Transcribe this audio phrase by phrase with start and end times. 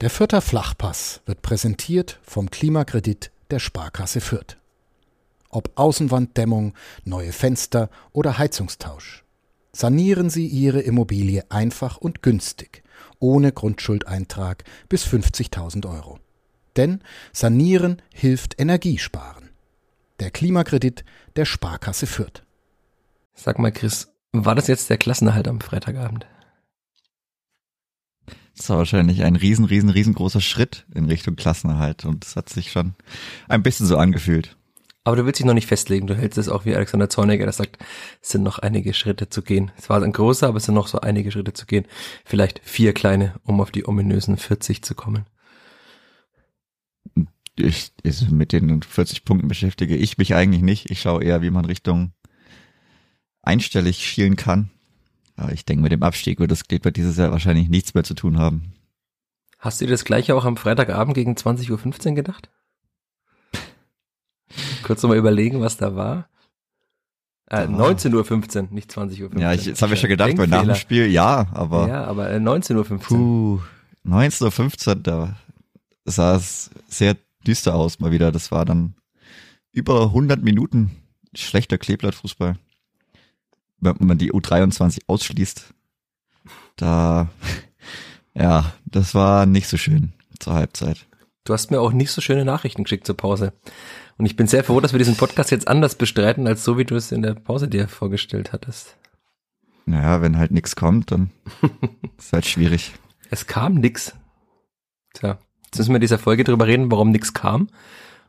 [0.00, 4.56] Der Fürther Flachpass wird präsentiert vom Klimakredit der Sparkasse Fürth.
[5.50, 6.72] Ob Außenwanddämmung,
[7.04, 9.24] neue Fenster oder Heizungstausch.
[9.72, 12.82] Sanieren Sie Ihre Immobilie einfach und günstig,
[13.18, 16.18] ohne Grundschuldeintrag bis 50.000 Euro.
[16.76, 17.02] Denn
[17.34, 19.50] Sanieren hilft Energiesparen.
[20.18, 21.04] Der Klimakredit
[21.36, 22.42] der Sparkasse Fürth.
[23.34, 26.26] Sag mal, Chris, war das jetzt der Klassenerhalt am Freitagabend?
[28.56, 32.70] Das war wahrscheinlich ein riesen, riesen, riesengroßer Schritt in Richtung Klassenerhalt und es hat sich
[32.70, 32.94] schon
[33.48, 34.56] ein bisschen so angefühlt.
[35.02, 36.06] Aber du willst dich noch nicht festlegen.
[36.06, 37.78] Du hältst es auch wie Alexander Zorniger, der sagt,
[38.20, 39.70] es sind noch einige Schritte zu gehen.
[39.78, 41.86] Es war ein großer, aber es sind noch so einige Schritte zu gehen.
[42.24, 45.26] Vielleicht vier kleine, um auf die ominösen 40 zu kommen.
[47.56, 50.90] Ich, ich, mit den 40 Punkten beschäftige ich mich eigentlich nicht.
[50.90, 52.12] Ich schaue eher, wie man Richtung
[53.42, 54.70] einstellig schielen kann.
[55.40, 58.12] Aber ich denke, mit dem Abstieg wird das Kleeblatt dieses Jahr wahrscheinlich nichts mehr zu
[58.12, 58.74] tun haben.
[59.58, 62.50] Hast du dir das gleiche auch am Freitagabend gegen 20.15 Uhr gedacht?
[64.82, 66.28] Kurz nochmal überlegen, was da war.
[67.46, 69.40] Äh, 19.15 Uhr, nicht 20.15 Uhr.
[69.40, 71.88] Ja, ich, das habe ich schon gedacht, weil nach dem Spiel, ja, aber.
[71.88, 72.98] Ja, aber äh, 19.15 Uhr.
[72.98, 73.60] Puh,
[74.06, 75.36] 19.15 Uhr, da
[76.04, 78.30] sah es sehr düster aus mal wieder.
[78.30, 78.94] Das war dann
[79.72, 80.90] über 100 Minuten
[81.34, 82.56] schlechter Kleeblattfußball
[83.80, 85.74] wenn man die U23 ausschließt,
[86.76, 87.28] da,
[88.34, 91.06] ja, das war nicht so schön zur Halbzeit.
[91.44, 93.52] Du hast mir auch nicht so schöne Nachrichten geschickt zur Pause.
[94.18, 96.84] Und ich bin sehr froh, dass wir diesen Podcast jetzt anders bestreiten, als so, wie
[96.84, 98.96] du es in der Pause dir vorgestellt hattest.
[99.86, 101.30] Naja, wenn halt nichts kommt, dann
[102.18, 102.92] ist halt schwierig.
[103.30, 104.14] Es kam nix.
[105.14, 107.68] Tja, jetzt müssen wir in dieser Folge drüber reden, warum nix kam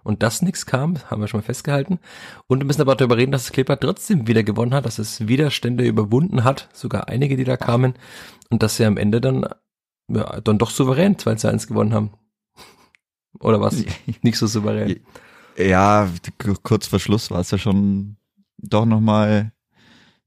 [0.03, 1.99] und dass nichts kam, haben wir schon mal festgehalten.
[2.47, 5.27] Und wir müssen aber darüber reden, dass das Kleeblatt trotzdem wieder gewonnen hat, dass es
[5.27, 7.93] Widerstände überwunden hat, sogar einige, die da kamen,
[8.49, 9.45] und dass sie am Ende dann,
[10.07, 12.11] ja, dann doch souverän 2 zu 1 gewonnen haben.
[13.39, 13.83] Oder was?
[14.21, 14.99] Nicht so souverän.
[15.57, 16.09] Ja,
[16.63, 18.17] kurz vor Schluss war es ja schon
[18.57, 19.51] doch nochmal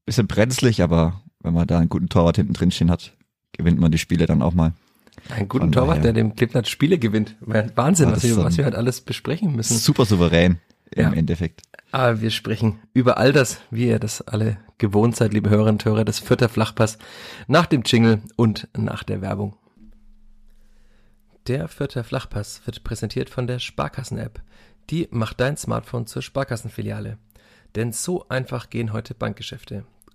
[0.05, 3.17] bisschen brenzlig, aber wenn man da einen guten Torwart hinten drin stehen hat,
[3.53, 4.73] gewinnt man die Spiele dann auch mal.
[5.29, 7.35] Ein guten Torwart, der dem Klippnat Spiele gewinnt.
[7.39, 9.77] Wahnsinn, was wir, was wir halt alles besprechen müssen.
[9.77, 10.59] Super souverän
[10.91, 11.13] im ja.
[11.13, 11.61] Endeffekt.
[11.91, 15.85] Aber wir sprechen über all das, wie ihr das alle gewohnt seid, liebe Hörerinnen und
[15.85, 16.97] Hörer, des vierter Flachpass
[17.47, 19.55] nach dem Jingle und nach der Werbung.
[21.47, 24.41] Der vierte Flachpass wird präsentiert von der Sparkassen-App.
[24.89, 27.17] Die macht dein Smartphone zur Sparkassenfiliale.
[27.75, 29.85] Denn so einfach gehen heute Bankgeschäfte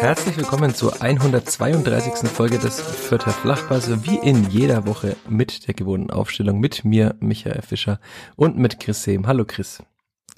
[0.00, 2.28] Herzlich willkommen zur 132.
[2.28, 7.62] Folge des Vierter Flachpass, wie in jeder Woche mit der gewohnten Aufstellung mit mir, Michael
[7.62, 8.00] Fischer
[8.36, 9.26] und mit Chris Sehm.
[9.26, 9.82] Hallo Chris.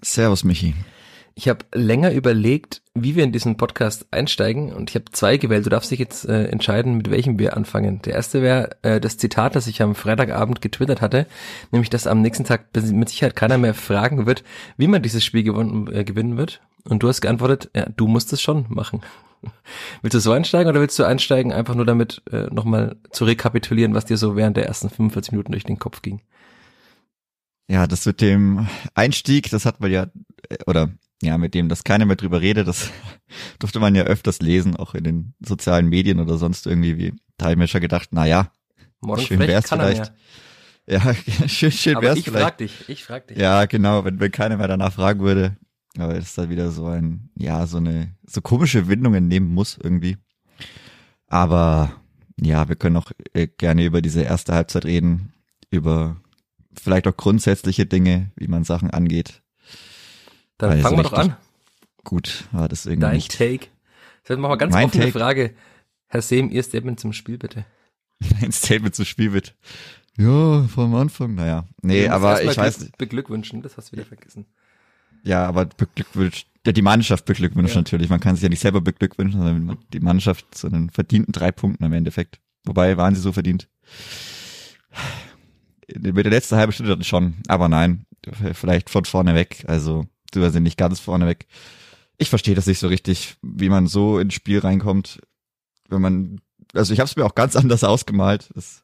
[0.01, 0.75] Servus Michi.
[1.35, 5.67] Ich habe länger überlegt, wie wir in diesen Podcast einsteigen und ich habe zwei gewählt.
[5.67, 8.03] Du darfst dich jetzt äh, entscheiden, mit welchem wir anfangen.
[8.03, 11.27] Der erste wäre äh, das Zitat, das ich am Freitagabend getwittert hatte,
[11.71, 14.43] nämlich dass am nächsten Tag mit Sicherheit keiner mehr fragen wird,
[14.77, 16.61] wie man dieses Spiel gewonnen, äh, gewinnen wird.
[16.89, 19.03] Und du hast geantwortet, ja, du musst es schon machen.
[20.03, 23.95] Willst du so einsteigen oder willst du einsteigen, einfach nur damit äh, nochmal zu rekapitulieren,
[23.95, 26.23] was dir so während der ersten 45 Minuten durch den Kopf ging?
[27.69, 30.09] Ja, das mit dem Einstieg, das hat man ja,
[30.49, 30.91] äh, oder
[31.23, 32.91] ja, mit dem, dass keiner mehr drüber redet, das
[33.61, 37.79] durfte man ja öfters lesen, auch in den sozialen Medien oder sonst irgendwie, wie Teilmescher
[37.79, 38.51] gedacht, na ja,
[39.01, 40.13] Morgen schön wär's vielleicht.
[40.87, 41.15] Ja,
[41.47, 42.43] schön, schön Aber wär's ich vielleicht.
[42.43, 43.39] frag dich, ich frag dich.
[43.39, 45.57] Ja, genau, wenn, wenn keiner mehr danach fragen würde,
[45.97, 49.79] aber es ist halt wieder so ein, ja, so eine, so komische Windungen nehmen muss
[49.83, 50.17] irgendwie.
[51.27, 51.93] Aber
[52.41, 55.33] ja, wir können auch äh, gerne über diese erste Halbzeit reden,
[55.71, 56.17] über
[56.75, 59.43] vielleicht auch grundsätzliche Dinge, wie man Sachen angeht.
[60.59, 61.37] Dann Weil fangen wir doch an.
[62.05, 63.01] Gut, war das irgendwie.
[63.01, 63.37] Dein nicht.
[63.37, 63.69] Take.
[64.25, 65.19] Das machen wir ganz Mein offene Take.
[65.19, 65.55] Frage.
[66.07, 67.65] Herr Sehm, Ihr Statement zum Spiel bitte.
[68.43, 69.55] Ein Statement zu Spiel wird.
[70.17, 71.65] Ja, vom Anfang, naja.
[71.83, 72.99] Nee, aber ich weiß nicht.
[72.99, 74.47] Beglückwünschen, das hast du wieder vergessen.
[75.29, 77.81] Ja, aber beglückwünscht, ja, die Mannschaft beglückwünscht Ja.
[77.81, 78.09] natürlich.
[78.09, 81.85] Man kann sich ja nicht selber beglückwünschen, sondern die Mannschaft zu einen verdienten drei Punkten
[81.85, 82.41] im Endeffekt.
[82.65, 83.69] Wobei waren sie so verdient.
[85.87, 88.07] Mit der letzten halben Stunde dann schon, aber nein,
[88.55, 89.65] vielleicht von vorne weg.
[89.67, 91.47] Also, du also nicht ganz vorne weg.
[92.17, 95.21] Ich verstehe das nicht so richtig, wie man so ins Spiel reinkommt,
[95.91, 96.41] wenn man,
[96.75, 98.49] also ich habe es mir auch ganz anders ausgemalt.
[98.55, 98.83] Das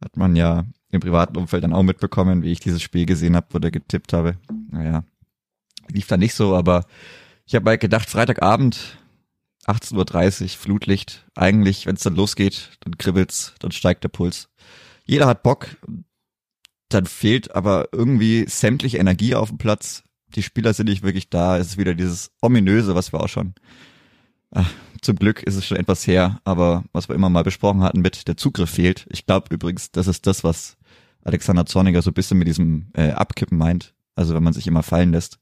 [0.00, 3.54] hat man ja im privaten Umfeld dann auch mitbekommen, wie ich dieses Spiel gesehen habe
[3.54, 4.36] oder getippt habe.
[4.70, 5.04] Naja,
[5.90, 6.84] lief da nicht so, aber
[7.46, 8.98] ich habe halt gedacht, Freitagabend,
[9.66, 11.26] 18.30 Uhr, Flutlicht.
[11.34, 14.48] Eigentlich, wenn es dann losgeht, dann kribbelt's, dann steigt der Puls.
[15.04, 15.76] Jeder hat Bock,
[16.88, 20.02] dann fehlt aber irgendwie sämtliche Energie auf dem Platz.
[20.34, 21.58] Die Spieler sind nicht wirklich da.
[21.58, 23.54] Es ist wieder dieses ominöse, was wir auch schon.
[24.50, 24.70] Ach,
[25.02, 28.28] zum Glück ist es schon etwas her, aber was wir immer mal besprochen hatten mit
[28.28, 29.06] der Zugriff fehlt.
[29.10, 30.76] Ich glaube übrigens, das ist das, was
[31.22, 33.94] Alexander Zorniger so ein bisschen mit diesem äh, Abkippen meint.
[34.14, 35.38] Also wenn man sich immer fallen lässt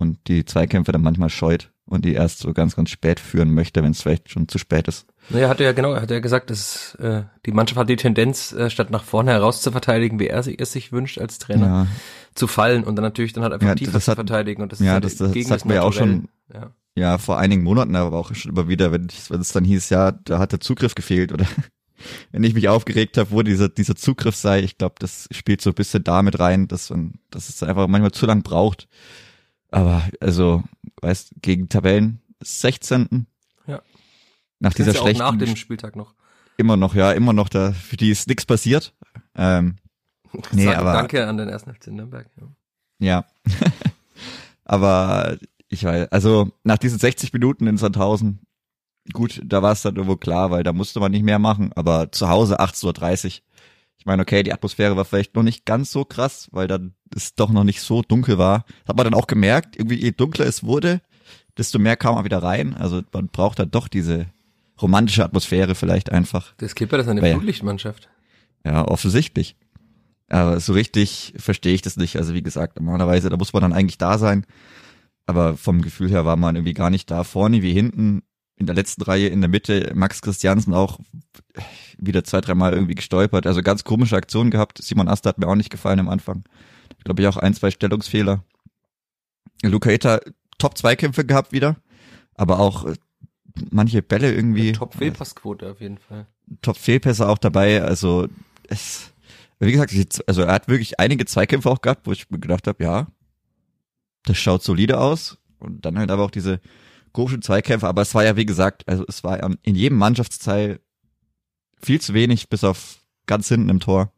[0.00, 3.82] und die Zweikämpfe dann manchmal scheut und die erst so ganz, ganz spät führen möchte,
[3.82, 5.06] wenn es vielleicht schon zu spät ist.
[5.28, 8.52] Naja, hat er ja genau, hat er gesagt, dass äh, die Mannschaft hat die Tendenz,
[8.52, 11.66] äh, statt nach vorne heraus zu verteidigen, wie er sich es sich wünscht als Trainer,
[11.66, 11.86] ja.
[12.34, 14.62] zu fallen und dann natürlich dann halt einfach ja, tiefer zu verteidigen.
[14.62, 16.70] Und das ja, ist das, das, das sagt man ja auch schon, ja.
[16.94, 20.12] ja, vor einigen Monaten, aber auch schon immer wieder, wenn, wenn es dann hieß, ja,
[20.12, 21.46] da hat der Zugriff gefehlt oder
[22.30, 25.70] wenn ich mich aufgeregt habe, wo dieser, dieser Zugriff sei, ich glaube, das spielt so
[25.70, 28.88] ein bisschen damit rein, dass man, dass es einfach manchmal zu lang braucht.
[29.70, 30.62] Aber also,
[31.00, 33.26] weißt, gegen Tabellen 16.
[33.66, 33.82] Ja.
[34.58, 35.22] Nach dieser ja schlechten.
[35.22, 36.14] Auch nach dem Spieltag noch.
[36.56, 38.94] Immer noch, ja, immer noch da, für die ist nichts passiert.
[39.34, 39.76] Ähm,
[40.52, 42.28] nee, aber, danke an den ersten FC Nürnberg.
[42.98, 43.24] Ja.
[43.24, 43.24] ja.
[44.64, 45.38] aber
[45.68, 48.40] ich weiß, also nach diesen 60 Minuten in Sandhausen,
[49.12, 52.12] gut, da war es dann irgendwo klar, weil da musste man nicht mehr machen, aber
[52.12, 53.42] zu Hause 18.30 Uhr.
[54.00, 57.34] Ich meine, okay, die Atmosphäre war vielleicht noch nicht ganz so krass, weil dann es
[57.34, 58.64] doch noch nicht so dunkel war.
[58.88, 61.02] Hat man dann auch gemerkt, irgendwie je dunkler es wurde,
[61.58, 62.74] desto mehr kam man wieder rein.
[62.74, 64.26] Also man braucht dann doch diese
[64.80, 66.54] romantische Atmosphäre vielleicht einfach.
[66.56, 68.08] Das Kipper, das ist eine Flutlichtmannschaft.
[68.64, 69.56] Ja, offensichtlich.
[70.30, 72.16] Aber so richtig verstehe ich das nicht.
[72.16, 74.46] Also wie gesagt, normalerweise, da muss man dann eigentlich da sein.
[75.26, 77.22] Aber vom Gefühl her war man irgendwie gar nicht da.
[77.22, 78.22] Vorne wie hinten
[78.60, 81.00] in der letzten Reihe in der Mitte Max Christiansen auch
[81.96, 83.46] wieder zwei, dreimal irgendwie gestolpert.
[83.46, 84.82] Also ganz komische Aktionen gehabt.
[84.82, 86.44] Simon Asta hat mir auch nicht gefallen am Anfang.
[86.98, 88.44] Ich glaube, ich auch ein, zwei Stellungsfehler.
[89.62, 90.20] Luca Eta
[90.58, 91.76] top Zweikämpfe gehabt wieder,
[92.34, 92.94] aber auch äh,
[93.70, 94.72] manche Bälle irgendwie.
[94.72, 96.26] Top Fehlpassquote auf jeden Fall.
[96.60, 97.82] Top Fehlpässe auch dabei.
[97.82, 98.28] Also
[98.68, 99.10] es,
[99.58, 99.94] wie gesagt,
[100.26, 103.06] also er hat wirklich einige Zweikämpfe auch gehabt, wo ich mir gedacht habe, ja,
[104.24, 105.38] das schaut solide aus.
[105.58, 106.60] Und dann halt aber auch diese
[107.12, 110.80] komischen Zweikämpfe, aber es war ja, wie gesagt, also es war in jedem Mannschaftsteil
[111.82, 114.12] viel zu wenig, bis auf ganz hinten im Tor.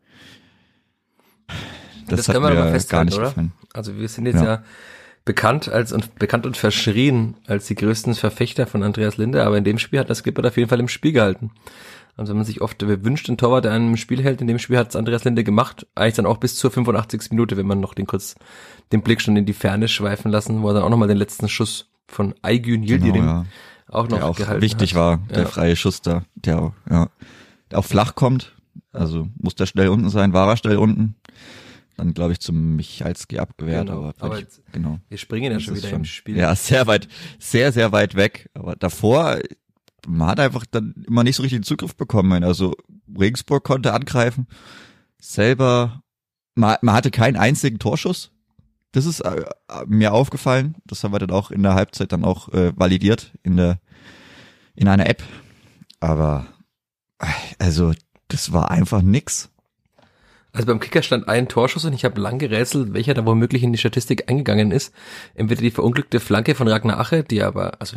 [2.08, 2.54] Das, das hat mir
[2.88, 3.28] gar nicht oder?
[3.28, 3.52] gefallen.
[3.72, 4.64] Also wir sind jetzt ja, ja
[5.24, 9.64] bekannt als und bekannt und verschrien als die größten Verfechter von Andreas Linde, aber in
[9.64, 11.52] dem Spiel hat das Skipper auf jeden Fall im Spiel gehalten.
[12.16, 14.76] Also wenn man sich oft wünscht, ein Torwart, der einem Spiel hält, in dem Spiel
[14.76, 17.30] hat es Andreas Linde gemacht, eigentlich dann auch bis zur 85.
[17.30, 18.34] Minute, wenn man noch den kurz
[18.90, 21.48] den Blick schon in die Ferne schweifen lassen, wo er dann auch nochmal den letzten
[21.48, 23.46] Schuss von Aygün Yildirim genau, ja.
[23.88, 25.00] auch noch der auch gehalten wichtig hat.
[25.00, 25.48] war, der ja.
[25.48, 27.08] freie Schuss da, der auch, ja,
[27.70, 28.54] der auch flach kommt.
[28.92, 31.16] Also muss der schnell unten sein, war er schnell unten.
[31.96, 34.98] Dann glaube ich zum Michalski abgewehrt, genau, aber, aber ich, genau.
[35.08, 36.36] Wir springen ja schon wieder schon, im Spiel.
[36.36, 38.50] Ja, sehr weit, sehr, sehr weit weg.
[38.54, 39.38] Aber davor,
[40.06, 42.44] man hat einfach dann immer nicht so richtig den Zugriff bekommen.
[42.44, 42.74] Also
[43.18, 44.46] Regensburg konnte angreifen,
[45.20, 46.02] selber,
[46.54, 48.32] man, man hatte keinen einzigen Torschuss.
[48.92, 49.44] Das ist äh,
[49.86, 50.76] mir aufgefallen.
[50.84, 53.80] Das haben wir dann auch in der Halbzeit dann auch äh, validiert in der
[54.74, 55.22] in einer App.
[56.00, 56.46] Aber
[57.58, 57.92] also
[58.28, 59.50] das war einfach nix.
[60.52, 63.72] Also beim Kicker stand ein Torschuss und ich habe lang gerätselt, welcher da womöglich in
[63.72, 64.94] die Statistik eingegangen ist.
[65.34, 67.96] Entweder die verunglückte Flanke von Ragnar Ache, die aber, also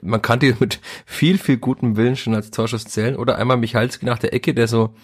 [0.00, 4.06] man kann die mit viel, viel gutem Willen schon als Torschuss zählen, oder einmal Michalski
[4.06, 4.94] nach der Ecke, der so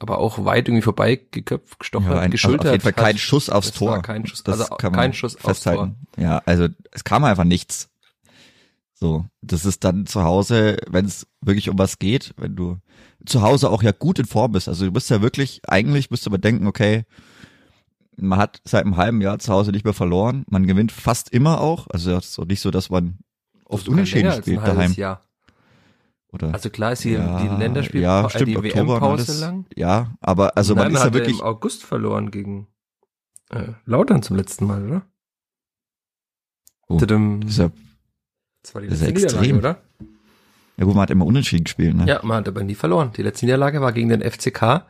[0.00, 2.60] aber auch weit irgendwie vorbei geköpft, gestochen, ja, ein, geschultert.
[2.60, 4.02] Also auf jeden Fall kein Schuss aufs Tor.
[4.02, 5.80] kein Schuss, das also kann kein Schuss festhalten.
[5.80, 6.24] aufs Tor.
[6.24, 7.90] Ja, also es kam einfach nichts.
[8.94, 12.78] So, das ist dann zu Hause, wenn es wirklich um was geht, wenn du
[13.26, 14.68] zu Hause auch ja gut in Form bist.
[14.68, 17.04] Also du bist ja wirklich, eigentlich müsste man denken, okay,
[18.16, 20.44] man hat seit einem halben Jahr zu Hause nicht mehr verloren.
[20.48, 21.88] Man gewinnt fast immer auch.
[21.90, 23.18] Also es ist auch nicht so, dass man
[23.64, 24.92] oft unentschieden spielt daheim.
[24.92, 25.20] Jahr.
[26.32, 26.54] Oder?
[26.54, 29.66] Also klar ist die, ja, die Länderspiel ja, stimmt, äh, die WM-Pause lang.
[29.76, 32.68] Ja, aber also Nein, man, ist ja wirklich im August verloren gegen
[33.50, 35.02] äh, Lautern zum letzten Mal, oder?
[36.88, 37.10] Oh, das
[37.50, 37.70] ist ja,
[38.62, 39.82] das war die letzte Niederlage, oder?
[40.78, 42.06] Ja gut, man hat immer unentschieden gespielt, ne?
[42.06, 43.12] Ja, man hat aber nie verloren.
[43.16, 44.86] Die letzte Niederlage war gegen den FCK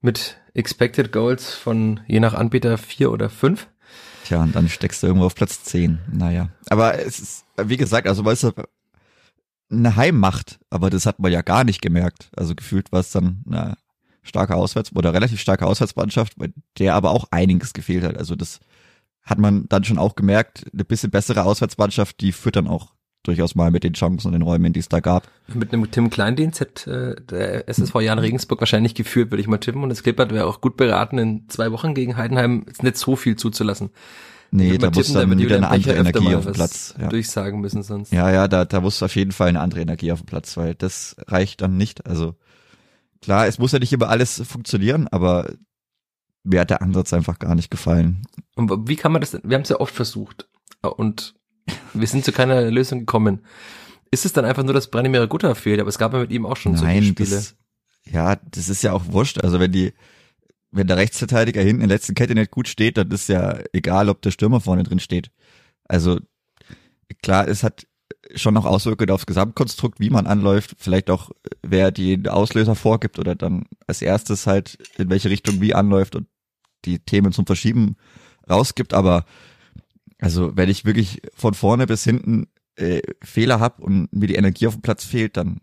[0.00, 3.68] mit Expected Goals von je nach Anbieter vier oder fünf.
[4.24, 5.98] Tja, und dann steckst du irgendwo auf Platz zehn.
[6.10, 6.48] Naja.
[6.70, 8.52] Aber es ist, wie gesagt, also weißt du,
[9.72, 12.30] eine Heimmacht, aber das hat man ja gar nicht gemerkt.
[12.36, 13.76] Also gefühlt war es dann eine
[14.22, 18.16] starke Auswärts- oder relativ starke Auswärtsmannschaft, bei der aber auch einiges gefehlt hat.
[18.16, 18.60] Also das
[19.22, 20.64] hat man dann schon auch gemerkt.
[20.72, 24.42] Eine bisschen bessere Auswärtsmannschaft, die führt dann auch durchaus mal mit den Chancen und den
[24.42, 25.28] Räumen, die es da gab.
[25.46, 29.58] Mit einem Tim Kleindienst hätte äh, der SSV Jan Regensburg wahrscheinlich geführt, würde ich mal
[29.58, 29.82] tippen.
[29.82, 33.36] Und das Klippert wäre auch gut beraten, in zwei Wochen gegen Heidenheim nicht so viel
[33.36, 33.90] zuzulassen.
[34.54, 36.94] Nee, da muss dann wieder eine andere Energie auf dem Platz.
[37.00, 37.08] Ja.
[37.08, 38.12] Durchsagen müssen sonst.
[38.12, 40.74] Ja, ja, da, da muss auf jeden Fall eine andere Energie auf dem Platz, weil
[40.74, 42.06] das reicht dann nicht.
[42.06, 42.34] Also
[43.22, 45.50] klar, es muss ja nicht immer alles funktionieren, aber
[46.44, 48.22] mir hat der Ansatz einfach gar nicht gefallen.
[48.54, 50.48] Und wie kann man das, wir haben es ja oft versucht
[50.82, 51.34] und
[51.94, 53.40] wir sind zu keiner Lösung gekommen.
[54.10, 55.80] Ist es dann einfach nur, dass Branimir Gutta fehlt?
[55.80, 57.30] Aber es gab ja mit ihm auch schon Nein, solche Spiele.
[57.30, 57.56] Das,
[58.04, 59.38] ja, das ist ja auch wurscht.
[59.38, 59.94] Also wenn die,
[60.72, 64.08] wenn der Rechtsverteidiger hinten in der letzten Kette nicht gut steht, dann ist ja egal,
[64.08, 65.30] ob der Stürmer vorne drin steht.
[65.84, 66.18] Also
[67.22, 67.86] klar, es hat
[68.34, 71.30] schon noch Auswirkungen aufs Gesamtkonstrukt, wie man anläuft, vielleicht auch,
[71.62, 76.26] wer die Auslöser vorgibt oder dann als erstes halt in welche Richtung wie anläuft und
[76.84, 77.96] die Themen zum Verschieben
[78.48, 79.24] rausgibt, aber
[80.18, 84.66] also wenn ich wirklich von vorne bis hinten äh, Fehler habe und mir die Energie
[84.66, 85.60] auf dem Platz fehlt, dann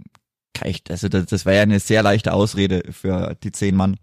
[0.53, 3.97] kann ich, also das, das wäre ja eine sehr leichte Ausrede für die zehn Mann,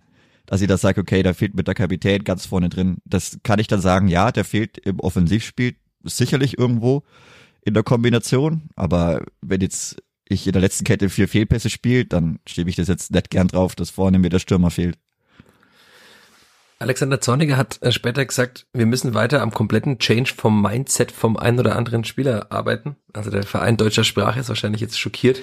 [0.47, 2.99] dass ich da sage, okay, da fehlt mit der Kapitän ganz vorne drin.
[3.05, 7.03] Das kann ich dann sagen, ja, der fehlt im Offensivspiel sicherlich irgendwo
[7.63, 9.97] in der Kombination, aber wenn jetzt
[10.29, 13.49] ich in der letzten Kette vier Fehlpässe spiele, dann stebe ich das jetzt nicht gern
[13.49, 14.99] drauf, dass vorne mir der Stürmer fehlt.
[16.79, 21.37] Alexander Zorniger hat äh, später gesagt, wir müssen weiter am kompletten Change vom Mindset vom
[21.37, 22.97] einen oder anderen Spieler arbeiten.
[23.15, 25.41] Also der Verein deutscher Sprache ist wahrscheinlich jetzt schockiert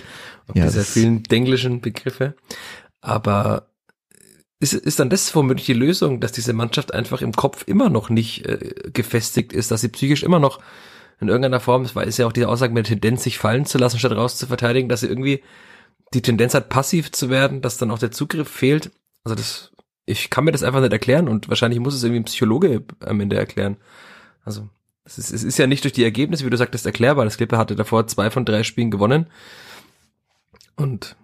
[0.48, 2.36] auf ja, diese vielen englischen Begriffe.
[3.02, 3.68] Aber
[4.64, 8.10] ist, ist dann das womöglich die Lösung, dass diese Mannschaft einfach im Kopf immer noch
[8.10, 10.60] nicht äh, gefestigt ist, dass sie psychisch immer noch
[11.20, 13.78] in irgendeiner Form, war ist ja auch diese Aussage mit der Tendenz, sich fallen zu
[13.78, 15.44] lassen, statt raus zu verteidigen, dass sie irgendwie
[16.14, 18.92] die Tendenz hat, passiv zu werden, dass dann auch der Zugriff fehlt.
[19.24, 19.74] Also das
[20.06, 23.22] ich kann mir das einfach nicht erklären und wahrscheinlich muss es irgendwie ein Psychologe am
[23.22, 23.78] Ende erklären.
[24.44, 24.68] Also,
[25.06, 27.26] es ist, es ist ja nicht durch die Ergebnisse, wie du sagtest, erklärbar.
[27.26, 29.28] Das Clipper hatte davor zwei von drei Spielen gewonnen.
[30.76, 31.16] Und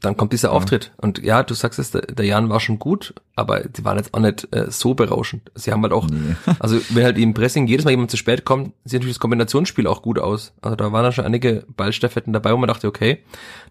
[0.00, 0.54] dann kommt dieser ja.
[0.54, 0.92] Auftritt.
[0.96, 4.14] Und ja, du sagst es, der, der Jan war schon gut, aber die waren jetzt
[4.14, 5.50] auch nicht äh, so berauschend.
[5.54, 6.36] Sie haben halt auch, nee.
[6.58, 9.86] also wenn halt im Pressing jedes Mal jemand zu spät kommt, sieht natürlich das Kombinationsspiel
[9.86, 10.52] auch gut aus.
[10.62, 13.18] Also da waren dann schon einige Ballstaffetten dabei, wo man dachte, okay,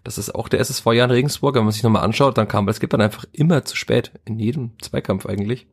[0.04, 1.56] das ist auch der SSV Jan Regensburg.
[1.56, 4.12] Wenn man sich nochmal anschaut, dann kam, es gibt dann einfach immer zu spät.
[4.24, 5.66] In jedem Zweikampf eigentlich.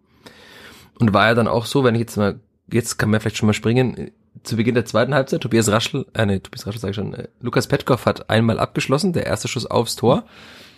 [1.00, 2.40] Und war ja dann auch so, wenn ich jetzt mal,
[2.72, 4.12] jetzt kann man vielleicht schon mal springen,
[4.44, 7.28] zu Beginn der zweiten Halbzeit, Tobias Raschel, äh, nee, Tobias Raschel sage ich schon, äh,
[7.42, 10.24] Lukas Petkov hat einmal abgeschlossen, der erste Schuss aufs Tor.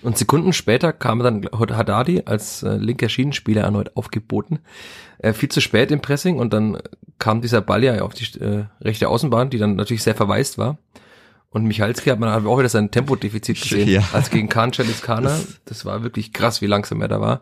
[0.01, 4.59] Und Sekunden später kam dann Haddadi als äh, linker Schienenspieler erneut aufgeboten.
[5.17, 6.77] Äh, viel zu spät im Pressing und dann
[7.17, 10.77] kam dieser Ball ja auf die äh, rechte Außenbahn, die dann natürlich sehr verwaist war.
[11.49, 14.03] Und Michalski hat man auch wieder sein Tempodefizit gesehen, ja.
[14.13, 15.37] als gegen Kahn Kana.
[15.65, 17.41] Das war wirklich krass, wie langsam er da war.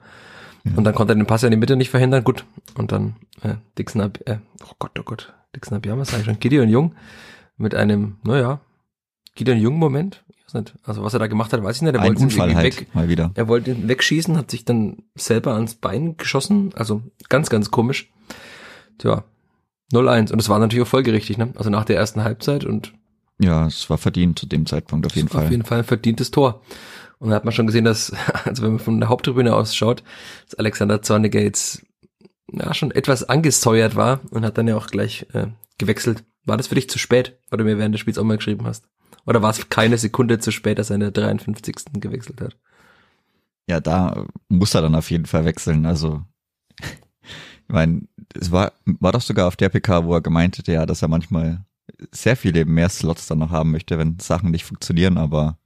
[0.76, 2.24] Und dann konnte er den Pass ja in die Mitte nicht verhindern.
[2.24, 2.46] Gut.
[2.76, 6.70] Und dann äh, Dixon, äh, oh Gott, oh Gott, Dixon Abiyama, sag ich schon, Gideon
[6.70, 6.96] Jung
[7.58, 8.62] mit einem, naja,
[9.36, 10.24] Gideon Jung Moment.
[10.30, 10.76] Ich weiß nicht.
[10.84, 11.94] Also was er da gemacht hat, weiß ich nicht.
[11.94, 13.32] Er Ein wollte Unfall ihn halt, weg, mal wieder.
[13.36, 16.72] Er wollte ihn wegschießen, hat sich dann selber ans Bein geschossen.
[16.76, 18.12] Also ganz, ganz komisch.
[18.98, 19.24] Tja,
[19.94, 20.32] 0-1.
[20.32, 21.54] Und es war natürlich auch folgerichtig, ne?
[21.56, 22.94] Also nach der ersten Halbzeit und
[23.40, 25.46] ja, es war verdient zu dem Zeitpunkt auf jeden Fall.
[25.46, 26.62] Auf jeden Fall ein verdientes Tor.
[27.20, 28.12] Und da hat man schon gesehen, dass,
[28.46, 30.04] also wenn man von der Haupttribüne aus schaut,
[30.46, 31.84] dass Alexander Zorniger jetzt
[32.52, 36.24] ja, schon etwas angesäuert war und hat dann ja auch gleich äh, gewechselt.
[36.46, 38.66] War das für dich zu spät, weil du mir während des Spiels auch mal geschrieben
[38.66, 38.88] hast?
[39.26, 41.76] Oder war es keine Sekunde zu spät, dass er in der 53.
[41.94, 42.58] gewechselt hat?
[43.70, 45.86] Ja, da muss er dann auf jeden Fall wechseln.
[45.86, 46.24] Also,
[46.80, 50.86] ich meine, es war, war doch sogar auf der PK, wo er gemeint hätte, ja,
[50.86, 51.66] dass er manchmal
[52.12, 55.58] sehr viele mehr Slots dann noch haben möchte, wenn Sachen nicht funktionieren, aber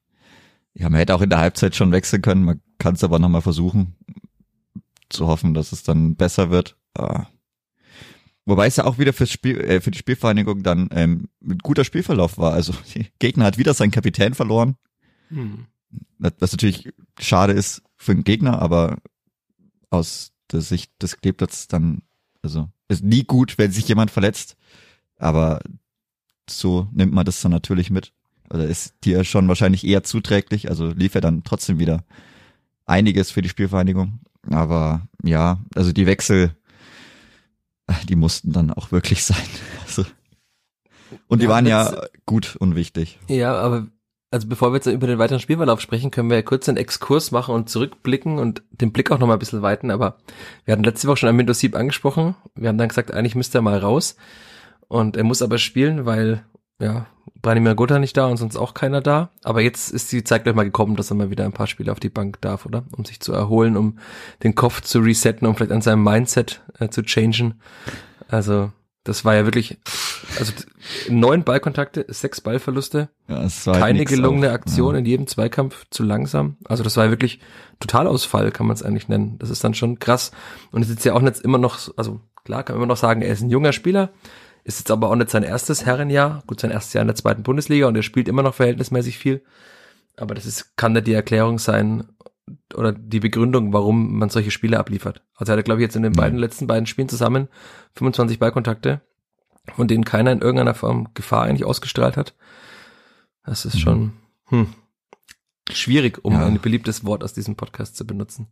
[0.74, 3.42] ja, man hätte auch in der Halbzeit schon wechseln können, man kann es aber nochmal
[3.42, 3.96] versuchen,
[5.13, 6.77] zu hoffen, dass es dann besser wird.
[6.94, 7.27] Ah.
[8.46, 11.84] Wobei es ja auch wieder fürs Spiel, äh, für die Spielvereinigung dann ähm, ein guter
[11.84, 12.53] Spielverlauf war.
[12.53, 12.74] Also
[13.20, 14.75] Gegner hat wieder seinen Kapitän verloren.
[15.30, 15.68] Hm.
[16.18, 18.98] Was natürlich schade ist für den Gegner, aber
[19.89, 22.01] aus der Sicht des Kleeblatts dann,
[22.41, 24.56] also ist nie gut, wenn sich jemand verletzt.
[25.18, 25.62] Aber
[26.50, 28.13] so nimmt man das dann natürlich mit.
[28.50, 30.70] Oder ist dir schon wahrscheinlich eher zuträglich.
[30.70, 32.03] Also lief er dann trotzdem wieder
[32.86, 34.20] einiges für die Spielvereinigung.
[34.50, 36.55] Aber ja, also die Wechsel,
[38.10, 39.38] die mussten dann auch wirklich sein.
[39.86, 40.05] Also,
[41.27, 43.19] und die ja, waren ja gut und wichtig.
[43.27, 43.88] Ja, aber
[44.31, 47.31] also bevor wir jetzt über den weiteren Spielverlauf sprechen, können wir ja kurz einen Exkurs
[47.31, 49.91] machen und zurückblicken und den Blick auch nochmal ein bisschen weiten.
[49.91, 50.17] Aber
[50.63, 52.36] wir hatten letzte Woche schon Amindo Sieb angesprochen.
[52.55, 54.15] Wir haben dann gesagt, eigentlich müsste er mal raus.
[54.88, 56.45] Und er muss aber spielen, weil
[56.82, 57.06] ja,
[57.42, 59.30] Branimir Gotha nicht da und sonst auch keiner da.
[59.44, 61.92] Aber jetzt ist die Zeit gleich mal gekommen, dass er mal wieder ein paar Spiele
[61.92, 62.84] auf die Bank darf, oder?
[62.96, 63.98] Um sich zu erholen, um
[64.44, 67.62] den Kopf zu resetten, um vielleicht an seinem Mindset äh, zu changen.
[68.28, 68.72] Also,
[69.04, 69.80] das war ja wirklich
[70.40, 70.54] also
[71.10, 74.54] neun Ballkontakte, sechs Ballverluste, Ja, es war halt keine gelungene auch.
[74.54, 75.00] Aktion Ja.
[75.00, 76.58] in jedem Zweikampf zu langsam.
[76.66, 77.40] Also das war wirklich
[77.80, 79.38] Totalausfall, kann man es eigentlich nennen.
[79.40, 80.32] Das ist dann schon krass.
[80.72, 82.98] Und es ist ja auch nicht immer noch, so- also klar kann man immer noch
[82.98, 84.12] sagen, er ist ein junger Spieler,
[84.63, 87.44] ist jetzt aber auch nicht sein erstes Herrenjahr, gut sein erstes Jahr in der zweiten
[87.44, 89.44] Bundesliga und er spielt immer noch verhältnismäßig viel.
[90.18, 92.03] Aber das ist, kann nicht die Erklärung sein
[92.75, 95.24] oder die Begründung, warum man solche Spiele abliefert.
[95.36, 96.18] Also er hatte, glaube ich, jetzt in den Mhm.
[96.18, 97.48] beiden letzten beiden Spielen zusammen
[97.96, 99.01] 25 Ballkontakte,
[99.75, 102.36] von denen keiner in irgendeiner Form Gefahr eigentlich ausgestrahlt hat.
[103.46, 104.13] Das ist schon
[104.48, 104.68] hm,
[105.72, 106.46] schwierig, um Ja.
[106.46, 108.48] ein beliebtes Wort aus diesem Podcast zu benutzen.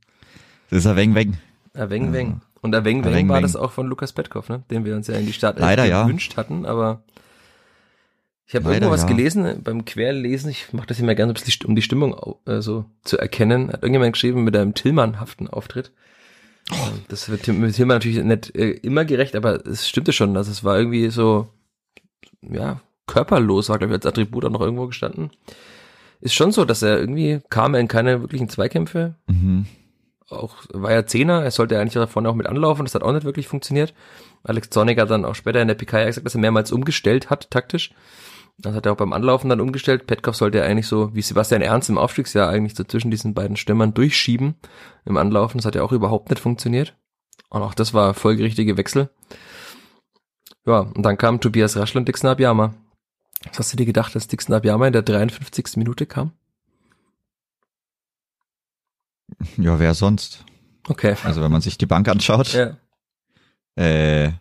[0.70, 1.38] Das ist ein Weng Weng.
[1.74, 2.14] Erweng Ja.
[2.14, 2.42] Weng.
[2.62, 4.64] Und Erweng Weng war das auch von Lukas Petkov, ne?
[4.70, 6.04] den wir uns ja in die Stadt Leider, ja.
[6.04, 7.04] gewünscht hatten, aber
[8.46, 9.08] ich habe irgendwo was ja.
[9.08, 11.34] gelesen beim Querlesen, ich mache das immer gerne,
[11.66, 15.92] um die Stimmung äh, so zu erkennen, hat irgendjemand geschrieben mit einem Tillmann-haften Auftritt.
[16.72, 16.76] Oh.
[16.76, 20.52] Ähm, Das wird mit Tillmann natürlich nicht äh, immer gerecht, aber es stimmte schon, also
[20.52, 21.48] es war irgendwie so,
[22.42, 25.30] ja, körperlos, war glaube ich als Attribut auch noch irgendwo gestanden.
[26.20, 29.68] Ist schon so, dass er irgendwie kam er in keine wirklichen Zweikämpfe, Mhm.
[30.32, 33.26] Auch war ja Zehner, er sollte eigentlich davon auch mit anlaufen, das hat auch nicht
[33.26, 33.94] wirklich funktioniert.
[34.44, 37.50] Alex Zornig hat dann auch später in der PK gesagt, dass er mehrmals umgestellt hat,
[37.52, 37.92] taktisch.
[38.58, 40.06] Das hat er auch beim Anlaufen dann umgestellt.
[40.06, 43.56] Petkov sollte ja eigentlich so, wie Sebastian Ernst im Aufstiegsjahr eigentlich so zwischen diesen beiden
[43.56, 44.56] Stürmern durchschieben
[45.06, 45.58] im Anlaufen.
[45.58, 46.94] Das hat ja auch überhaupt nicht funktioniert.
[47.50, 49.10] Und auch das war folgerichtige Wechsel.
[50.66, 52.74] Ja, und dann kam Tobias Raschel und Dixon Abiyama.
[53.48, 55.78] Was hast du dir gedacht, dass Dixon Abiyama in der 53.
[55.78, 56.34] Minute kam?
[59.58, 60.44] Ja, wer sonst?
[60.88, 61.16] Okay.
[61.24, 62.78] Also wenn man sich die Bank anschaut, Ja.
[63.76, 64.32] äh,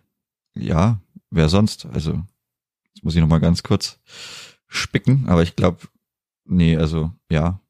[0.55, 1.01] ja,
[1.31, 1.87] wer sonst?
[1.87, 2.23] Also
[2.95, 3.99] jetzt muss ich noch mal ganz kurz
[4.67, 5.79] spicken, aber ich glaube,
[6.45, 7.61] nee, also ja,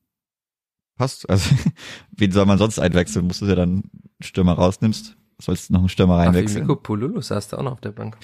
[0.96, 1.28] passt.
[1.28, 1.50] Also
[2.12, 3.26] wen soll man sonst einwechseln?
[3.26, 3.90] Musst du ja dann einen
[4.22, 6.62] Stürmer rausnimmst, sollst du noch einen Stürmer reinwechseln?
[6.64, 8.16] Afimiko Pululu saß da auch noch auf der Bank.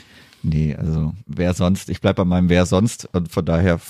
[0.42, 1.88] Nee, also wer sonst?
[1.88, 3.80] Ich bleib bei meinem wer sonst und von daher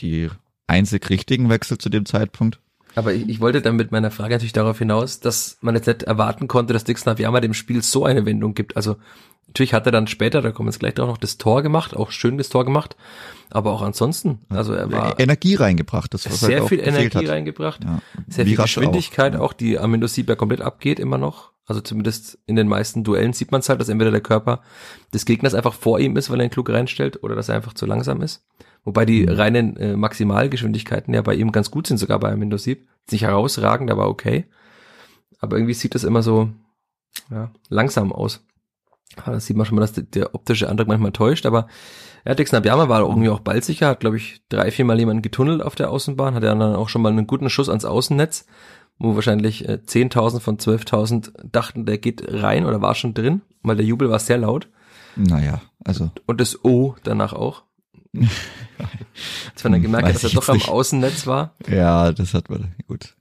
[0.00, 0.30] die
[0.66, 2.60] einzig richtigen Wechsel zu dem Zeitpunkt.
[2.94, 6.02] Aber ich, ich wollte dann mit meiner Frage natürlich darauf hinaus, dass man jetzt nicht
[6.02, 8.76] erwarten konnte, dass Dixon Abiyama dem Spiel so eine Wendung gibt.
[8.76, 8.96] Also
[9.48, 11.94] natürlich hat er dann später, da kommen wir jetzt gleich drauf, noch das Tor gemacht,
[11.96, 12.96] auch schön das Tor gemacht,
[13.50, 17.82] aber auch ansonsten, also er war Energie reingebracht, das was sehr halt viel Energie reingebracht,
[17.84, 18.00] Ja.
[18.28, 21.50] sehr Wie viel Geschwindigkeit, auch, auch, die Amindo Sieber komplett abgeht immer noch.
[21.70, 24.60] Also zumindest in den meisten Duellen sieht man es halt, dass entweder der Körper
[25.14, 27.74] des Gegners einfach vor ihm ist, weil er ihn klug reinstellt, oder dass er einfach
[27.74, 28.44] zu langsam ist.
[28.82, 29.28] Wobei die Mhm.
[29.28, 32.88] reinen äh, Maximalgeschwindigkeiten ja bei ihm ganz gut sind, sogar bei Amindo Sieb.
[33.12, 34.46] Nicht herausragend, aber okay.
[35.38, 36.50] Aber irgendwie sieht das immer so
[37.30, 38.44] ja, langsam aus.
[39.16, 41.68] Ja, das sieht man schon mal, dass der, optische Eindruck manchmal täuscht, aber
[42.24, 45.62] ja, Dixon Abiyama war irgendwie auch ballsicher, hat, glaube ich, drei, vier Mal jemanden getunnelt
[45.62, 48.46] auf der Außenbahn, hat ja dann auch schon mal einen guten Schuss ans Außennetz,
[49.00, 53.74] wo wahrscheinlich äh, 10.000 von 12.000 dachten, der geht rein oder war schon drin, weil
[53.76, 54.68] der Jubel war sehr laut
[55.16, 57.64] Naja, also und das O danach auch.
[58.14, 60.60] Als dann Hm, gemerkt hat, dass er doch am.
[60.62, 61.54] Außennetz war.
[61.68, 63.16] ja, das hat man gut.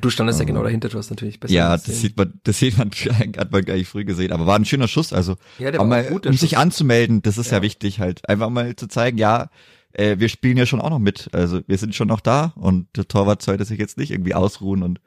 [0.00, 2.58] Du standest ja Also- genau dahinter, du hast natürlich besser Ja, das sieht man, das
[2.60, 2.90] sieht man,
[3.36, 5.86] hat man gar nicht früh gesehen, aber war ein schöner Schuss, also Ja, der war
[5.86, 6.58] mal, gut, um sich Schuss.
[6.60, 7.58] anzumelden, das ist ja.
[7.58, 7.62] Ja.
[7.62, 9.50] wichtig halt, einfach mal zu zeigen, ja,
[9.92, 12.86] äh, wir spielen ja schon auch noch mit, also wir sind schon noch da und
[12.96, 15.00] der Torwart sollte sich jetzt nicht irgendwie ausruhen und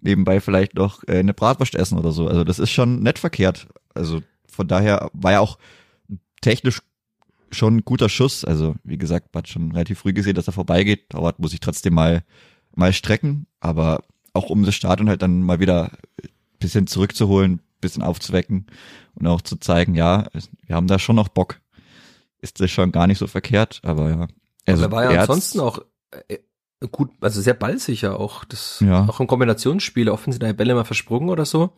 [0.00, 3.68] nebenbei vielleicht noch äh, eine Bratwurst essen oder so, also das ist schon nett verkehrt,
[3.94, 5.58] also von daher war ja auch
[6.40, 6.80] technisch
[7.50, 10.52] schon ein guter Schuss, also wie gesagt, man hat schon relativ früh gesehen, dass er
[10.52, 12.24] vorbeigeht, Torwart muss ich trotzdem mal,
[12.74, 15.92] mal strecken, aber auch um das Stadion halt dann mal wieder
[16.58, 18.66] bisschen zurückzuholen, bisschen aufzuwecken
[19.14, 20.26] und auch zu zeigen, ja,
[20.66, 21.60] wir haben da schon noch Bock.
[22.44, 24.28] Ist das schon gar nicht so verkehrt, aber ja.
[24.66, 25.78] Also aber er war ja er hat's- ansonsten auch
[26.28, 26.38] äh,
[26.92, 28.44] gut, also sehr ballsicher auch.
[28.44, 29.06] Das Ja.
[29.08, 31.70] auch im Kombinationsspiel, offen sind Bälle mal versprungen oder so.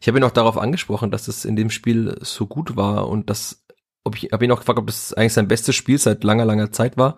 [0.00, 3.28] Ich habe ihn auch darauf angesprochen, dass es in dem Spiel so gut war und
[3.28, 3.64] dass,
[4.04, 6.72] ob ich habe ihn auch gefragt, ob das eigentlich sein bestes Spiel seit langer, langer
[6.72, 7.16] Zeit war.